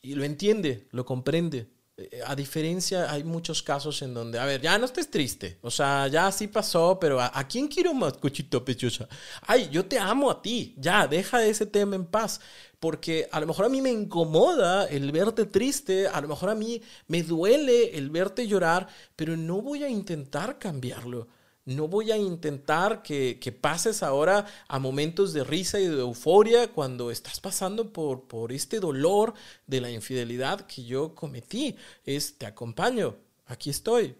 y 0.00 0.14
lo 0.14 0.24
entiende, 0.24 0.88
lo 0.90 1.04
comprende. 1.04 1.73
Eh, 1.96 2.20
a 2.26 2.34
diferencia, 2.34 3.08
hay 3.12 3.22
muchos 3.22 3.62
casos 3.62 4.02
en 4.02 4.14
donde, 4.14 4.38
a 4.40 4.44
ver, 4.44 4.60
ya 4.60 4.76
no 4.78 4.84
estés 4.84 5.08
triste, 5.08 5.58
o 5.62 5.70
sea, 5.70 6.08
ya 6.08 6.32
sí 6.32 6.48
pasó, 6.48 6.98
pero 6.98 7.20
¿a, 7.20 7.46
quién 7.46 7.68
quiero 7.68 7.94
más, 7.94 8.14
cochito 8.14 8.64
pechosa? 8.64 9.08
Ay, 9.42 9.68
yo 9.70 9.86
te 9.86 9.96
amo 10.00 10.28
a 10.28 10.42
ti, 10.42 10.74
ya, 10.76 11.06
deja 11.06 11.44
ese 11.44 11.66
tema 11.66 11.94
en 11.94 12.06
paz, 12.06 12.40
porque 12.80 13.28
a 13.30 13.38
lo 13.38 13.46
mejor 13.46 13.66
a 13.66 13.68
mí 13.68 13.80
me 13.80 13.92
incomoda 13.92 14.86
el 14.86 15.12
verte 15.12 15.46
triste, 15.46 16.08
a 16.08 16.20
lo 16.20 16.26
mejor 16.26 16.50
a 16.50 16.56
mí 16.56 16.82
me 17.06 17.22
duele 17.22 17.96
el 17.96 18.10
verte 18.10 18.48
llorar, 18.48 18.88
pero 19.14 19.36
no 19.36 19.62
voy 19.62 19.84
a 19.84 19.88
intentar 19.88 20.58
cambiarlo. 20.58 21.28
No 21.66 21.88
voy 21.88 22.10
a 22.10 22.16
intentar 22.18 23.02
que, 23.02 23.58
pases 23.60 24.02
ahora 24.02 24.46
a 24.68 24.78
momentos 24.78 25.32
de 25.32 25.44
risa 25.44 25.80
y 25.80 25.86
de 25.86 26.00
euforia 26.00 26.68
cuando 26.68 27.10
estás 27.10 27.40
pasando 27.40 27.92
por, 27.92 28.28
por 28.28 28.52
este 28.52 28.80
dolor 28.80 29.34
de 29.66 29.80
la 29.80 29.90
infidelidad 29.90 30.66
que 30.66 30.84
yo 30.84 31.14
cometí. 31.14 31.76
Es, 32.04 32.36
te 32.36 32.46
acompaño, 32.46 33.16
aquí 33.46 33.70
estoy, 33.70 34.14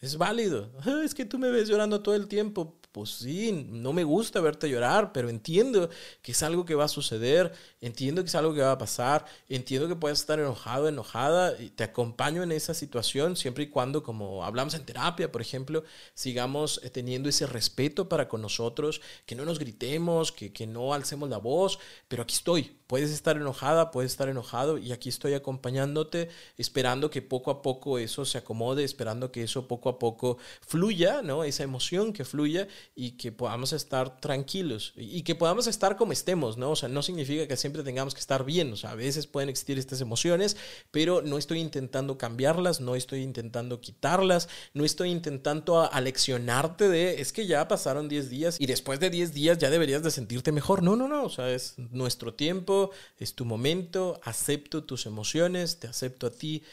es 0.00 0.16
válido. 0.16 0.70
Es 1.04 1.14
que 1.14 1.24
tú 1.24 1.38
me 1.38 1.50
ves 1.50 1.68
llorando 1.68 2.02
todo 2.02 2.14
el 2.14 2.26
tiempo 2.26 2.77
pues 2.98 3.10
sí, 3.10 3.52
no 3.70 3.92
me 3.92 4.02
gusta 4.02 4.40
verte 4.40 4.68
llorar, 4.68 5.12
pero 5.12 5.28
entiendo 5.28 5.88
que 6.20 6.32
es 6.32 6.42
algo 6.42 6.64
que 6.64 6.74
va 6.74 6.86
a 6.86 6.88
suceder, 6.88 7.52
entiendo 7.80 8.24
que 8.24 8.26
es 8.26 8.34
algo 8.34 8.52
que 8.54 8.60
va 8.60 8.72
a 8.72 8.78
pasar, 8.78 9.24
entiendo 9.48 9.86
que 9.86 9.94
puedes 9.94 10.18
estar 10.18 10.40
enojado, 10.40 10.88
enojada, 10.88 11.54
y 11.62 11.70
te 11.70 11.84
acompaño 11.84 12.42
en 12.42 12.50
esa 12.50 12.74
situación 12.74 13.36
siempre 13.36 13.62
y 13.62 13.68
cuando, 13.68 14.02
como 14.02 14.44
hablamos 14.44 14.74
en 14.74 14.84
terapia, 14.84 15.30
por 15.30 15.40
ejemplo, 15.40 15.84
sigamos 16.14 16.80
eh, 16.82 16.90
teniendo 16.90 17.28
ese 17.28 17.46
respeto 17.46 18.08
para 18.08 18.26
con 18.26 18.42
nosotros, 18.42 19.00
que 19.26 19.36
no 19.36 19.44
nos 19.44 19.60
gritemos, 19.60 20.32
que, 20.32 20.52
que 20.52 20.66
no 20.66 20.92
alcemos 20.92 21.28
la 21.28 21.38
voz, 21.38 21.78
pero 22.08 22.24
aquí 22.24 22.34
estoy, 22.34 22.78
puedes 22.88 23.12
estar 23.12 23.36
enojada, 23.36 23.92
puedes 23.92 24.10
estar 24.10 24.28
enojado, 24.28 24.76
y 24.76 24.90
aquí 24.90 25.08
estoy 25.08 25.34
acompañándote, 25.34 26.30
esperando 26.56 27.10
que 27.10 27.22
poco 27.22 27.52
a 27.52 27.62
poco 27.62 28.00
eso 28.00 28.24
se 28.24 28.38
acomode, 28.38 28.82
esperando 28.82 29.30
que 29.30 29.44
eso 29.44 29.68
poco 29.68 29.88
a 29.88 30.00
poco 30.00 30.38
fluya, 30.66 31.22
¿no? 31.22 31.44
Esa 31.44 31.62
emoción 31.62 32.12
que 32.12 32.24
fluya 32.24 32.66
y 32.94 33.12
que 33.12 33.32
podamos 33.32 33.72
estar 33.72 34.20
tranquilos 34.20 34.92
y 34.96 35.22
que 35.22 35.34
podamos 35.34 35.66
estar 35.66 35.96
como 35.96 36.12
estemos, 36.12 36.56
¿no? 36.56 36.72
O 36.72 36.76
sea, 36.76 36.88
no 36.88 37.02
significa 37.02 37.46
que 37.46 37.56
siempre 37.56 37.82
tengamos 37.82 38.14
que 38.14 38.20
estar 38.20 38.44
bien, 38.44 38.72
o 38.72 38.76
sea, 38.76 38.90
a 38.90 38.94
veces 38.94 39.26
pueden 39.26 39.48
existir 39.48 39.78
estas 39.78 40.00
emociones, 40.00 40.56
pero 40.90 41.22
no 41.22 41.38
estoy 41.38 41.60
intentando 41.60 42.18
cambiarlas, 42.18 42.80
no 42.80 42.94
estoy 42.94 43.22
intentando 43.22 43.80
quitarlas, 43.80 44.48
no 44.74 44.84
estoy 44.84 45.10
intentando 45.10 45.80
aleccionarte 45.92 46.88
de, 46.88 47.20
es 47.20 47.32
que 47.32 47.46
ya 47.46 47.68
pasaron 47.68 48.08
10 48.08 48.30
días 48.30 48.60
y 48.60 48.66
después 48.66 49.00
de 49.00 49.10
10 49.10 49.32
días 49.32 49.58
ya 49.58 49.70
deberías 49.70 50.02
de 50.02 50.10
sentirte 50.10 50.52
mejor. 50.52 50.82
No, 50.82 50.96
no, 50.96 51.08
no, 51.08 51.24
o 51.24 51.30
sea, 51.30 51.50
es 51.50 51.74
nuestro 51.78 52.34
tiempo, 52.34 52.90
es 53.18 53.34
tu 53.34 53.44
momento, 53.44 54.20
acepto 54.24 54.84
tus 54.84 55.06
emociones, 55.06 55.78
te 55.78 55.86
acepto 55.86 56.26
a 56.26 56.30
ti 56.30 56.64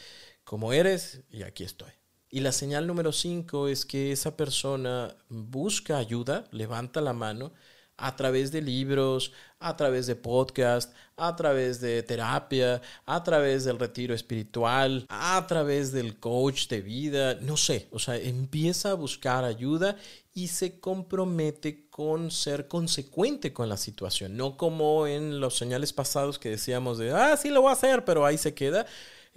como 0.44 0.72
eres 0.72 1.20
y 1.30 1.42
aquí 1.42 1.64
estoy. 1.64 1.90
Y 2.30 2.40
la 2.40 2.52
señal 2.52 2.86
número 2.86 3.12
cinco 3.12 3.68
es 3.68 3.86
que 3.86 4.12
esa 4.12 4.36
persona 4.36 5.16
busca 5.28 5.98
ayuda, 5.98 6.44
levanta 6.50 7.00
la 7.00 7.12
mano, 7.12 7.52
a 7.96 8.14
través 8.16 8.52
de 8.52 8.60
libros, 8.60 9.32
a 9.58 9.76
través 9.76 10.06
de 10.06 10.16
podcast, 10.16 10.92
a 11.16 11.34
través 11.34 11.80
de 11.80 12.02
terapia, 12.02 12.82
a 13.06 13.22
través 13.22 13.64
del 13.64 13.78
retiro 13.78 14.14
espiritual, 14.14 15.06
a 15.08 15.46
través 15.46 15.92
del 15.92 16.18
coach 16.18 16.68
de 16.68 16.82
vida, 16.82 17.36
no 17.40 17.56
sé, 17.56 17.88
o 17.90 17.98
sea, 17.98 18.16
empieza 18.16 18.90
a 18.90 18.94
buscar 18.94 19.44
ayuda 19.44 19.96
y 20.34 20.48
se 20.48 20.78
compromete 20.78 21.88
con 21.88 22.30
ser 22.30 22.68
consecuente 22.68 23.54
con 23.54 23.68
la 23.70 23.78
situación, 23.78 24.36
no 24.36 24.58
como 24.58 25.06
en 25.06 25.40
los 25.40 25.56
señales 25.56 25.94
pasados 25.94 26.38
que 26.38 26.50
decíamos 26.50 26.98
de, 26.98 27.12
ah, 27.12 27.36
sí 27.38 27.48
lo 27.48 27.62
voy 27.62 27.70
a 27.70 27.74
hacer, 27.74 28.04
pero 28.04 28.26
ahí 28.26 28.36
se 28.36 28.52
queda. 28.54 28.86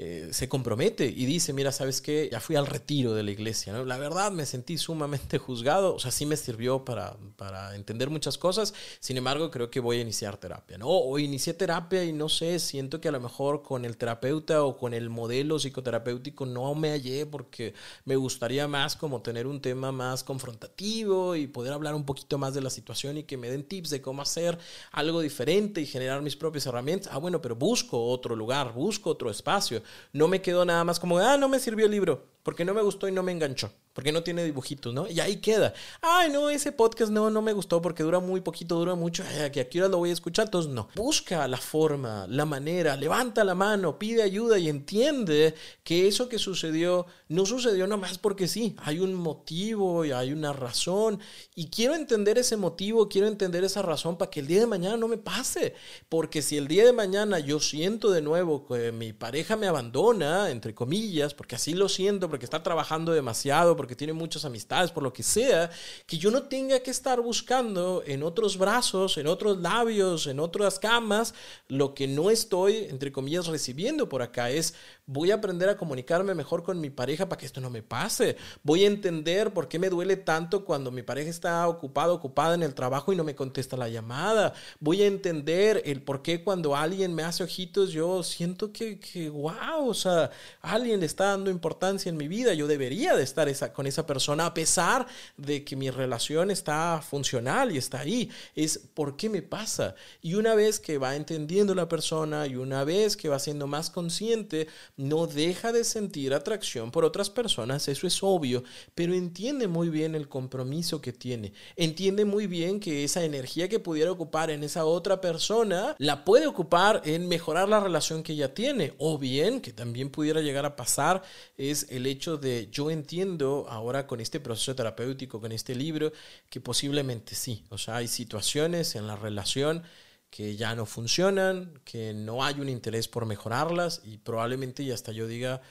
Eh, 0.02 0.30
se 0.32 0.48
compromete 0.48 1.08
y 1.08 1.26
dice, 1.26 1.52
mira, 1.52 1.74
¿sabes 1.74 2.00
qué? 2.00 2.30
Ya 2.32 2.40
fui 2.40 2.56
al 2.56 2.68
retiro 2.68 3.14
de 3.14 3.22
la 3.22 3.32
iglesia. 3.32 3.74
La 3.84 3.98
verdad 3.98 4.32
me 4.32 4.46
sentí 4.46 4.78
sumamente 4.78 5.38
juzgado, 5.40 5.94
o 5.94 6.00
sea, 6.00 6.10
sí 6.10 6.26
me 6.26 6.38
sirvió 6.38 6.86
para, 6.86 7.18
para 7.36 7.76
entender 7.76 8.10
muchas 8.10 8.38
cosas, 8.38 8.74
sin 9.02 9.18
embargo, 9.18 9.52
creo 9.52 9.70
que 9.70 9.82
voy 9.82 9.98
a 9.98 10.02
iniciar 10.02 10.38
terapia, 10.38 10.78
¿no? 10.78 10.88
O 10.88 11.20
inicié 11.20 11.54
terapia 11.54 12.06
y 12.06 12.14
no 12.14 12.30
sé, 12.30 12.60
siento 12.60 13.02
que 13.02 13.10
a 13.10 13.12
lo 13.12 13.20
mejor 13.20 13.62
con 13.62 13.84
el 13.84 13.98
terapeuta 13.98 14.64
o 14.64 14.78
con 14.78 14.94
el 14.94 15.10
modelo 15.10 15.60
psicoterapéutico 15.60 16.46
no 16.46 16.74
me 16.76 16.92
hallé 16.92 17.26
porque 17.26 17.74
me 18.06 18.16
gustaría 18.16 18.70
más 18.70 18.96
como 18.96 19.22
tener 19.22 19.48
un 19.48 19.60
tema 19.60 19.92
más 19.92 20.24
confrontativo 20.24 21.36
y 21.36 21.48
poder 21.48 21.74
hablar 21.74 21.94
un 21.94 22.06
poquito 22.06 22.38
más 22.38 22.54
de 22.54 22.62
la 22.62 22.70
situación 22.70 23.18
y 23.18 23.24
que 23.24 23.36
me 23.36 23.52
den 23.52 23.66
tips 23.66 23.90
de 23.90 24.02
cómo 24.02 24.22
hacer 24.22 24.58
algo 24.94 25.20
diferente 25.20 25.82
y 25.82 25.86
generar 25.86 26.22
mis 26.22 26.38
propias 26.38 26.66
herramientas. 26.68 27.12
Ah, 27.12 27.18
bueno, 27.18 27.42
pero 27.42 27.58
busco 27.58 28.02
otro 28.02 28.34
lugar, 28.34 28.72
busco 28.72 29.10
otro 29.10 29.30
espacio 29.30 29.84
no 30.14 30.28
me 30.28 30.42
quedó 30.42 30.66
nada 30.66 30.84
más 30.84 31.00
como, 31.00 31.20
ah, 31.20 31.38
no 31.38 31.50
me 31.50 31.60
sirvió 31.60 31.86
el 31.86 31.92
libro, 31.92 32.26
porque 32.44 32.66
no 32.66 32.74
me 32.74 32.82
gustó 32.82 33.08
y 33.08 33.12
no 33.12 33.24
me 33.24 33.32
enganchó 33.32 33.72
porque 34.00 34.14
no 34.14 34.24
tiene 34.24 34.46
dibujitos, 34.46 34.94
¿no? 34.94 35.10
Y 35.10 35.20
ahí 35.20 35.42
queda. 35.42 35.74
Ay, 36.02 36.30
no, 36.32 36.50
ese 36.50 36.72
podcast 36.72 37.12
no, 37.12 37.30
no 37.30 37.42
me 37.42 37.52
gustó 37.52 37.82
porque 37.82 38.02
dura 38.02 38.22
muy 38.22 38.40
poquito, 38.40 38.76
dura 38.76 38.96
mucho. 38.96 39.26
Que 39.52 39.60
aquí 39.60 39.80
ahora 39.80 39.90
lo 39.90 39.98
voy 39.98 40.12
a 40.12 40.14
escuchar, 40.14 40.46
entonces 40.46 40.72
no. 40.72 40.88
Busca 40.96 41.46
la 41.50 41.58
forma, 41.58 42.26
la 42.30 42.46
manera, 42.46 42.96
levanta 42.96 43.44
la 43.44 43.56
mano, 43.56 44.00
pide 44.00 44.24
ayuda 44.24 44.58
y 44.58 44.70
entiende 44.70 45.54
que 45.84 46.08
eso 46.08 46.30
que 46.30 46.40
sucedió 46.40 47.08
no 47.28 47.46
sucedió 47.46 47.88
nomás 47.88 48.18
porque 48.18 48.48
sí. 48.48 48.74
Hay 48.80 49.00
un 49.00 49.14
motivo 49.16 50.06
y 50.06 50.12
hay 50.12 50.32
una 50.32 50.54
razón. 50.54 51.20
Y 51.54 51.70
quiero 51.70 51.94
entender 51.94 52.38
ese 52.38 52.56
motivo, 52.56 53.10
quiero 53.10 53.28
entender 53.28 53.66
esa 53.66 53.82
razón 53.82 54.18
para 54.18 54.32
que 54.32 54.40
el 54.40 54.48
día 54.48 54.62
de 54.62 54.68
mañana 54.68 54.96
no 54.96 55.10
me 55.10 55.18
pase. 55.18 55.74
Porque 56.08 56.42
si 56.42 56.56
el 56.56 56.70
día 56.70 56.86
de 56.86 56.94
mañana 56.94 57.40
yo 57.40 57.60
siento 57.60 58.12
de 58.12 58.22
nuevo 58.22 58.66
que 58.66 58.94
mi 58.94 59.12
pareja 59.12 59.58
me 59.58 59.68
abandona, 59.68 60.52
entre 60.52 60.74
comillas, 60.74 61.34
porque 61.34 61.56
así 61.56 61.74
lo 61.74 61.90
siento, 61.90 62.29
porque 62.30 62.46
está 62.46 62.64
trabajando 62.64 63.12
demasiado, 63.12 63.76
porque 63.76 63.90
que 63.90 63.96
tiene 63.96 64.14
muchas 64.14 64.46
amistades, 64.46 64.92
por 64.92 65.04
lo 65.04 65.12
que 65.12 65.24
sea, 65.24 65.70
que 66.06 66.18
yo 66.18 66.32
no 66.32 66.44
tenga 66.44 66.80
que 66.80 66.92
estar 66.92 67.20
buscando 67.20 68.04
en 68.06 68.22
otros 68.22 68.58
brazos, 68.58 69.18
en 69.18 69.26
otros 69.28 69.60
labios, 69.60 70.28
en 70.28 70.40
otras 70.40 70.78
camas, 70.78 71.34
lo 71.68 71.96
que 71.96 72.08
no 72.08 72.30
estoy, 72.30 72.86
entre 72.90 73.12
comillas, 73.12 73.48
recibiendo 73.48 74.08
por 74.08 74.22
acá. 74.22 74.52
Es, 74.52 74.76
voy 75.08 75.32
a 75.32 75.36
aprender 75.36 75.70
a 75.70 75.76
comunicarme 75.76 76.36
mejor 76.36 76.62
con 76.62 76.80
mi 76.80 76.92
pareja 76.92 77.28
para 77.28 77.40
que 77.40 77.48
esto 77.48 77.60
no 77.60 77.72
me 77.72 77.82
pase. 77.82 78.38
Voy 78.62 78.84
a 78.84 78.88
entender 78.88 79.52
por 79.54 79.68
qué 79.68 79.80
me 79.80 79.90
duele 79.90 80.16
tanto 80.16 80.64
cuando 80.64 80.92
mi 80.92 81.02
pareja 81.02 81.32
está 81.32 81.68
ocupada, 81.68 82.14
ocupada 82.14 82.54
en 82.54 82.62
el 82.62 82.76
trabajo 82.76 83.12
y 83.12 83.16
no 83.16 83.24
me 83.24 83.34
contesta 83.34 83.76
la 83.76 83.90
llamada. 83.90 84.54
Voy 84.80 85.02
a 85.02 85.08
entender 85.08 85.82
el 85.84 86.04
por 86.04 86.22
qué 86.22 86.44
cuando 86.44 86.76
alguien 86.76 87.16
me 87.16 87.24
hace 87.24 87.44
ojitos, 87.44 87.92
yo 87.92 88.22
siento 88.22 88.72
que, 88.72 89.00
que 89.00 89.32
wow, 89.32 89.88
o 89.88 89.96
sea, 89.96 90.30
alguien 90.62 91.00
le 91.00 91.08
está 91.08 91.30
dando 91.30 91.50
importancia 91.50 92.08
en 92.12 92.18
mi 92.20 92.28
vida. 92.28 92.54
Yo 92.54 92.68
debería 92.68 93.16
de 93.16 93.24
estar 93.24 93.50
esa, 93.50 93.74
con 93.74 93.88
esa 93.88 94.06
persona 94.06 94.46
a 94.46 94.54
pesar 94.54 95.08
de 95.38 95.64
que 95.64 95.76
mi 95.76 95.90
relación 95.90 96.52
está 96.52 97.02
funcional 97.02 97.72
y 97.72 97.80
está 97.80 98.02
ahí. 98.02 98.30
Es 98.54 98.78
por 98.94 99.18
qué 99.18 99.30
me 99.30 99.42
pasa. 99.42 99.96
Y 100.22 100.36
una 100.36 100.54
vez 100.54 100.80
que 100.80 101.00
va 101.00 101.16
entendiendo 101.16 101.74
la 101.74 101.90
persona 101.90 102.46
y 102.46 102.56
una 102.56 102.84
vez 102.84 103.18
que 103.18 103.30
va 103.30 103.40
siendo 103.40 103.66
más 103.66 103.90
consciente, 103.90 104.68
no 104.98 105.26
deja 105.26 105.72
de 105.72 105.84
sentir 105.84 106.34
atracción 106.34 106.92
por 106.92 107.06
otras 107.06 107.30
personas, 107.30 107.88
eso 107.88 108.06
es 108.06 108.22
obvio, 108.22 108.64
pero 108.94 109.14
entiende 109.14 109.68
muy 109.68 109.90
bien 109.90 110.14
el 110.14 110.28
compromiso 110.28 111.02
que 111.02 111.14
tiene. 111.14 111.54
Entiende 111.76 112.26
muy 112.26 112.48
bien 112.48 112.80
que 112.80 113.04
esa 113.04 113.24
energía 113.24 113.70
que 113.70 113.80
pudiera 113.80 114.12
ocupar 114.12 114.52
en 114.52 114.64
esa 114.64 114.86
otra 114.86 115.22
persona 115.22 115.96
la 115.98 116.26
puede 116.26 116.48
ocupar 116.48 117.02
en 117.06 117.28
mejorar 117.28 117.70
la 117.70 117.80
relación 117.80 118.24
que 118.24 118.34
ella 118.34 118.54
tiene. 118.54 118.94
O 118.98 119.18
bien, 119.18 119.62
que 119.62 119.72
también 119.72 120.10
pudiera 120.10 120.42
llegar 120.42 120.66
a 120.66 120.76
pasar, 120.76 121.24
es 121.58 121.88
el 121.90 122.08
hecho 122.10 122.38
de 122.38 122.70
yo 122.72 122.92
entiendo 122.92 123.66
ahora 123.70 124.08
con 124.08 124.20
este 124.20 124.40
proceso 124.40 124.76
terapéutico, 124.76 125.40
con 125.40 125.52
este 125.52 125.76
libro, 125.76 126.12
que 126.50 126.62
posiblemente 126.62 127.36
sí. 127.36 127.64
O 127.70 127.78
sea, 127.78 127.98
hay 127.98 128.08
situaciones 128.08 128.96
en 128.96 129.08
la 129.08 129.16
relación 129.16 129.84
que 130.30 130.56
ya 130.56 130.76
no 130.76 130.86
funcionan, 130.86 131.80
que 131.84 132.14
no 132.14 132.44
hay 132.44 132.60
un 132.60 132.70
interés 132.70 133.08
por 133.08 133.26
mejorarlas 133.26 134.02
y 134.04 134.18
probablemente 134.18 134.86
ya 134.86 134.94
hasta 134.94 135.12
yo 135.12 135.28
diga, 135.28 135.62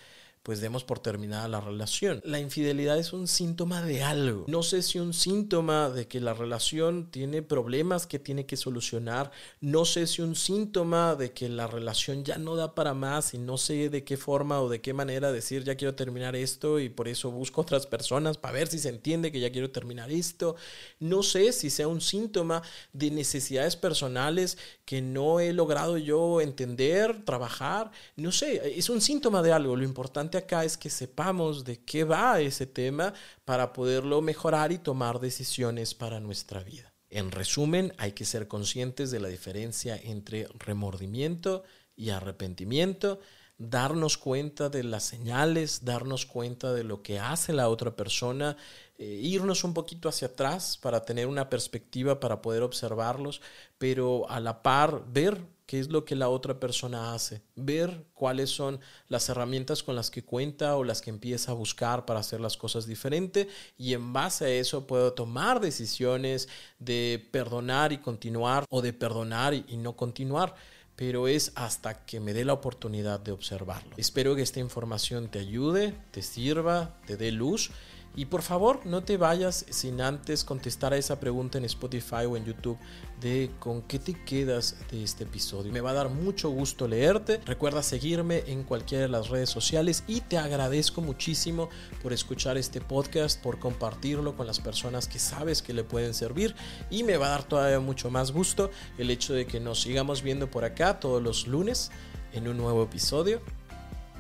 pues 0.43 0.61
demos 0.61 0.85
por 0.85 0.99
terminada 0.99 1.49
la 1.49 1.61
relación. 1.61 2.21
La 2.25 2.41
infidelidad 2.41 2.99
es 2.99 3.13
un 3.13 3.29
síntoma 3.29 3.83
de 3.83 4.03
algo. 4.03 4.45
No 4.49 4.63
sé 4.63 4.83
si 4.83 4.99
un 4.99 5.13
síntoma 5.13 5.91
de 5.91 6.09
que 6.09 6.21
la 6.21 6.35
relación 6.35 7.11
tiene 7.11 7.43
problemas 7.43 8.07
que 8.07 8.19
tiene 8.19 8.47
que 8.47 8.57
solucionar. 8.57 9.31
No 9.61 9.85
sé 9.85 10.07
si 10.07 10.23
un 10.23 10.35
síntoma 10.35 11.15
de 11.15 11.33
que 11.33 11.49
la 11.49 11.67
relación 11.67 12.25
ya 12.25 12.39
no 12.39 12.57
da 12.57 12.75
para 12.75 12.95
más 12.95 13.35
y 13.35 13.39
no 13.39 13.59
sé 13.59 13.89
de 13.89 14.05
qué 14.05 14.17
forma 14.17 14.61
o 14.61 14.69
de 14.69 14.81
qué 14.81 14.93
manera 14.93 15.33
decir 15.33 15.65
ya 15.65 15.77
quiero 15.77 15.95
terminar 15.95 16.37
esto 16.37 16.81
y 16.81 16.89
por 16.89 17.09
eso 17.09 17.31
busco 17.31 17.61
otras 17.61 17.87
personas 17.87 18.39
para 18.39 18.55
ver 18.55 18.69
si 18.69 18.79
se 18.79 18.89
entiende 18.89 19.33
que 19.33 19.41
ya 19.41 19.51
quiero 19.51 19.71
terminar 19.71 20.11
esto. 20.11 20.57
No 21.01 21.23
sé 21.23 21.53
si 21.53 21.71
sea 21.71 21.89
un 21.89 22.01
síntoma 22.01 22.63
de 22.93 23.11
necesidades 23.11 23.77
personales 23.77 24.59
que 24.85 25.03
no 25.03 25.41
he 25.41 25.53
logrado 25.53 25.99
yo 25.99 26.41
entender, 26.41 27.25
trabajar. 27.25 27.91
No 28.17 28.33
sé, 28.33 28.79
es 28.79 28.89
un 28.89 29.01
síntoma 29.01 29.43
de 29.43 29.53
algo. 29.53 29.77
Lo 29.77 29.85
importante 29.85 30.28
acá 30.37 30.65
es 30.65 30.77
que 30.77 30.91
sepamos 30.91 31.65
de 31.65 31.83
qué 31.83 32.05
va 32.05 32.41
ese 32.41 32.67
tema 32.67 33.15
para 33.47 33.73
poderlo 33.73 34.21
mejorar 34.21 34.73
y 34.73 34.79
tomar 34.79 35.21
decisiones 35.21 35.95
para 35.95 36.21
nuestra 36.21 36.63
vida. 36.63 36.93
En 37.09 37.31
resumen, 37.31 37.95
hay 37.97 38.13
que 38.13 38.27
ser 38.27 38.49
conscientes 38.49 39.11
de 39.11 39.21
la 39.21 39.29
diferencia 39.29 39.97
entre 39.97 40.47
remordimiento 40.59 41.65
y 41.97 42.11
arrepentimiento, 42.11 43.21
darnos 43.59 44.17
cuenta 44.17 44.69
de 44.69 44.85
las 44.85 45.03
señales, 45.03 45.85
darnos 45.85 46.27
cuenta 46.27 46.73
de 46.73 46.85
lo 46.85 47.03
que 47.03 47.19
hace 47.19 47.53
la 47.53 47.69
otra 47.69 47.97
persona, 47.97 48.57
eh, 48.99 49.05
irnos 49.05 49.65
un 49.65 49.75
poquito 49.75 50.09
hacia 50.09 50.29
atrás 50.29 50.79
para 50.79 51.05
tener 51.05 51.27
una 51.27 51.51
perspectiva 51.51 52.21
para 52.21 52.41
poder 52.41 52.63
observarlos, 52.63 53.41
pero 53.77 54.31
a 54.31 54.39
la 54.39 54.63
par 54.63 55.03
ver 55.13 55.41
qué 55.67 55.79
es 55.79 55.91
lo 55.91 56.05
que 56.05 56.17
la 56.17 56.31
otra 56.31 56.59
persona 56.59 57.13
hace, 57.13 57.43
ver 57.55 58.07
cuáles 58.15 58.49
son 58.49 58.81
las 59.09 59.29
herramientas 59.29 59.83
con 59.83 59.97
las 59.97 60.11
que 60.11 60.25
cuenta 60.25 60.77
o 60.77 60.85
las 60.85 61.03
que 61.03 61.11
empieza 61.11 61.51
a 61.51 61.55
buscar 61.55 62.07
para 62.07 62.21
hacer 62.21 62.41
las 62.41 62.57
cosas 62.57 62.87
diferente 62.87 63.49
y 63.77 63.93
en 63.93 64.13
base 64.13 64.47
a 64.47 64.49
eso 64.49 64.87
puedo 64.87 65.13
tomar 65.13 65.61
decisiones 65.61 66.49
de 66.79 67.29
perdonar 67.33 67.93
y 67.93 67.99
continuar 67.99 68.65
o 68.71 68.81
de 68.81 68.95
perdonar 68.95 69.53
y, 69.53 69.65
y 69.69 69.77
no 69.77 69.95
continuar 69.95 70.55
pero 70.99 71.29
es 71.29 71.53
hasta 71.55 72.05
que 72.05 72.19
me 72.19 72.35
dé 72.35 72.45
la 72.45 72.55
oportunidad 72.55 73.21
de 73.21 73.31
observarlo. 73.31 73.95
Espero 73.97 74.35
que 74.35 74.43
esta 74.43 74.59
información 74.59 75.29
te 75.29 75.39
ayude, 75.39 75.95
te 76.11 76.23
sirva, 76.23 76.99
te 77.07 77.17
dé 77.17 77.31
luz 77.31 77.71
y 78.17 78.25
por 78.25 78.43
favor, 78.43 78.81
no 78.85 79.05
te 79.05 79.17
vayas 79.17 79.65
sin 79.71 80.01
antes 80.01 80.45
contestar 80.45 80.93
a 80.93 80.97
esa 80.97 81.21
pregunta 81.21 81.59
en 81.59 81.65
Spotify 81.65 82.25
o 82.29 82.37
en 82.37 82.45
YouTube 82.45 82.79
de 83.21 83.51
con 83.61 83.83
qué 83.83 83.99
te 83.99 84.13
quedas 84.25 84.77
de 84.91 85.05
este 85.05 85.25
episodio. 85.25 85.73
Me 85.73 85.81
va 85.81 85.91
a 85.91 85.95
dar 85.95 86.09
mucho 86.09 86.51
gusto 86.51 86.89
leerte. 86.89 87.41
Recuerda 87.45 87.83
seguirme 87.83 88.43
en 88.47 88.65
cualquiera 88.65 89.03
de 89.03 89.09
las 89.09 89.29
redes 89.29 89.51
sociales 89.51 90.03
y 90.09 90.21
te 90.21 90.37
agradezco 90.37 91.01
muchísimo 91.01 91.69
por 92.03 92.13
escuchar 92.13 92.59
este 92.59 92.81
podcast, 92.81 93.41
por 93.41 93.59
compartirlo 93.59 94.37
con 94.37 94.47
las 94.47 94.61
personas 94.61 95.07
que 95.07 95.19
sabes 95.19 95.63
que 95.63 95.73
le 95.73 95.85
pueden 95.85 96.15
servir 96.15 96.55
y 96.91 97.05
me 97.05 97.17
va 97.17 97.27
a 97.27 97.31
dar 97.31 97.45
todavía 97.45 97.81
mucho 97.81 98.11
más 98.11 98.33
gusto 98.33 98.71
el 98.99 99.11
hecho 99.11 99.33
de 99.33 99.47
que 99.47 99.61
nos 99.61 99.81
sigamos 99.81 100.23
viendo 100.23 100.51
por 100.51 100.65
acá 100.65 100.99
todos 100.99 101.23
los 101.23 101.47
lunes 101.47 101.91
en 102.33 102.49
un 102.49 102.57
nuevo 102.57 102.83
episodio 102.83 103.41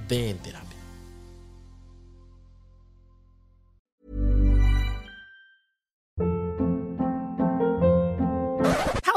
de 0.09 0.31
En 0.31 0.38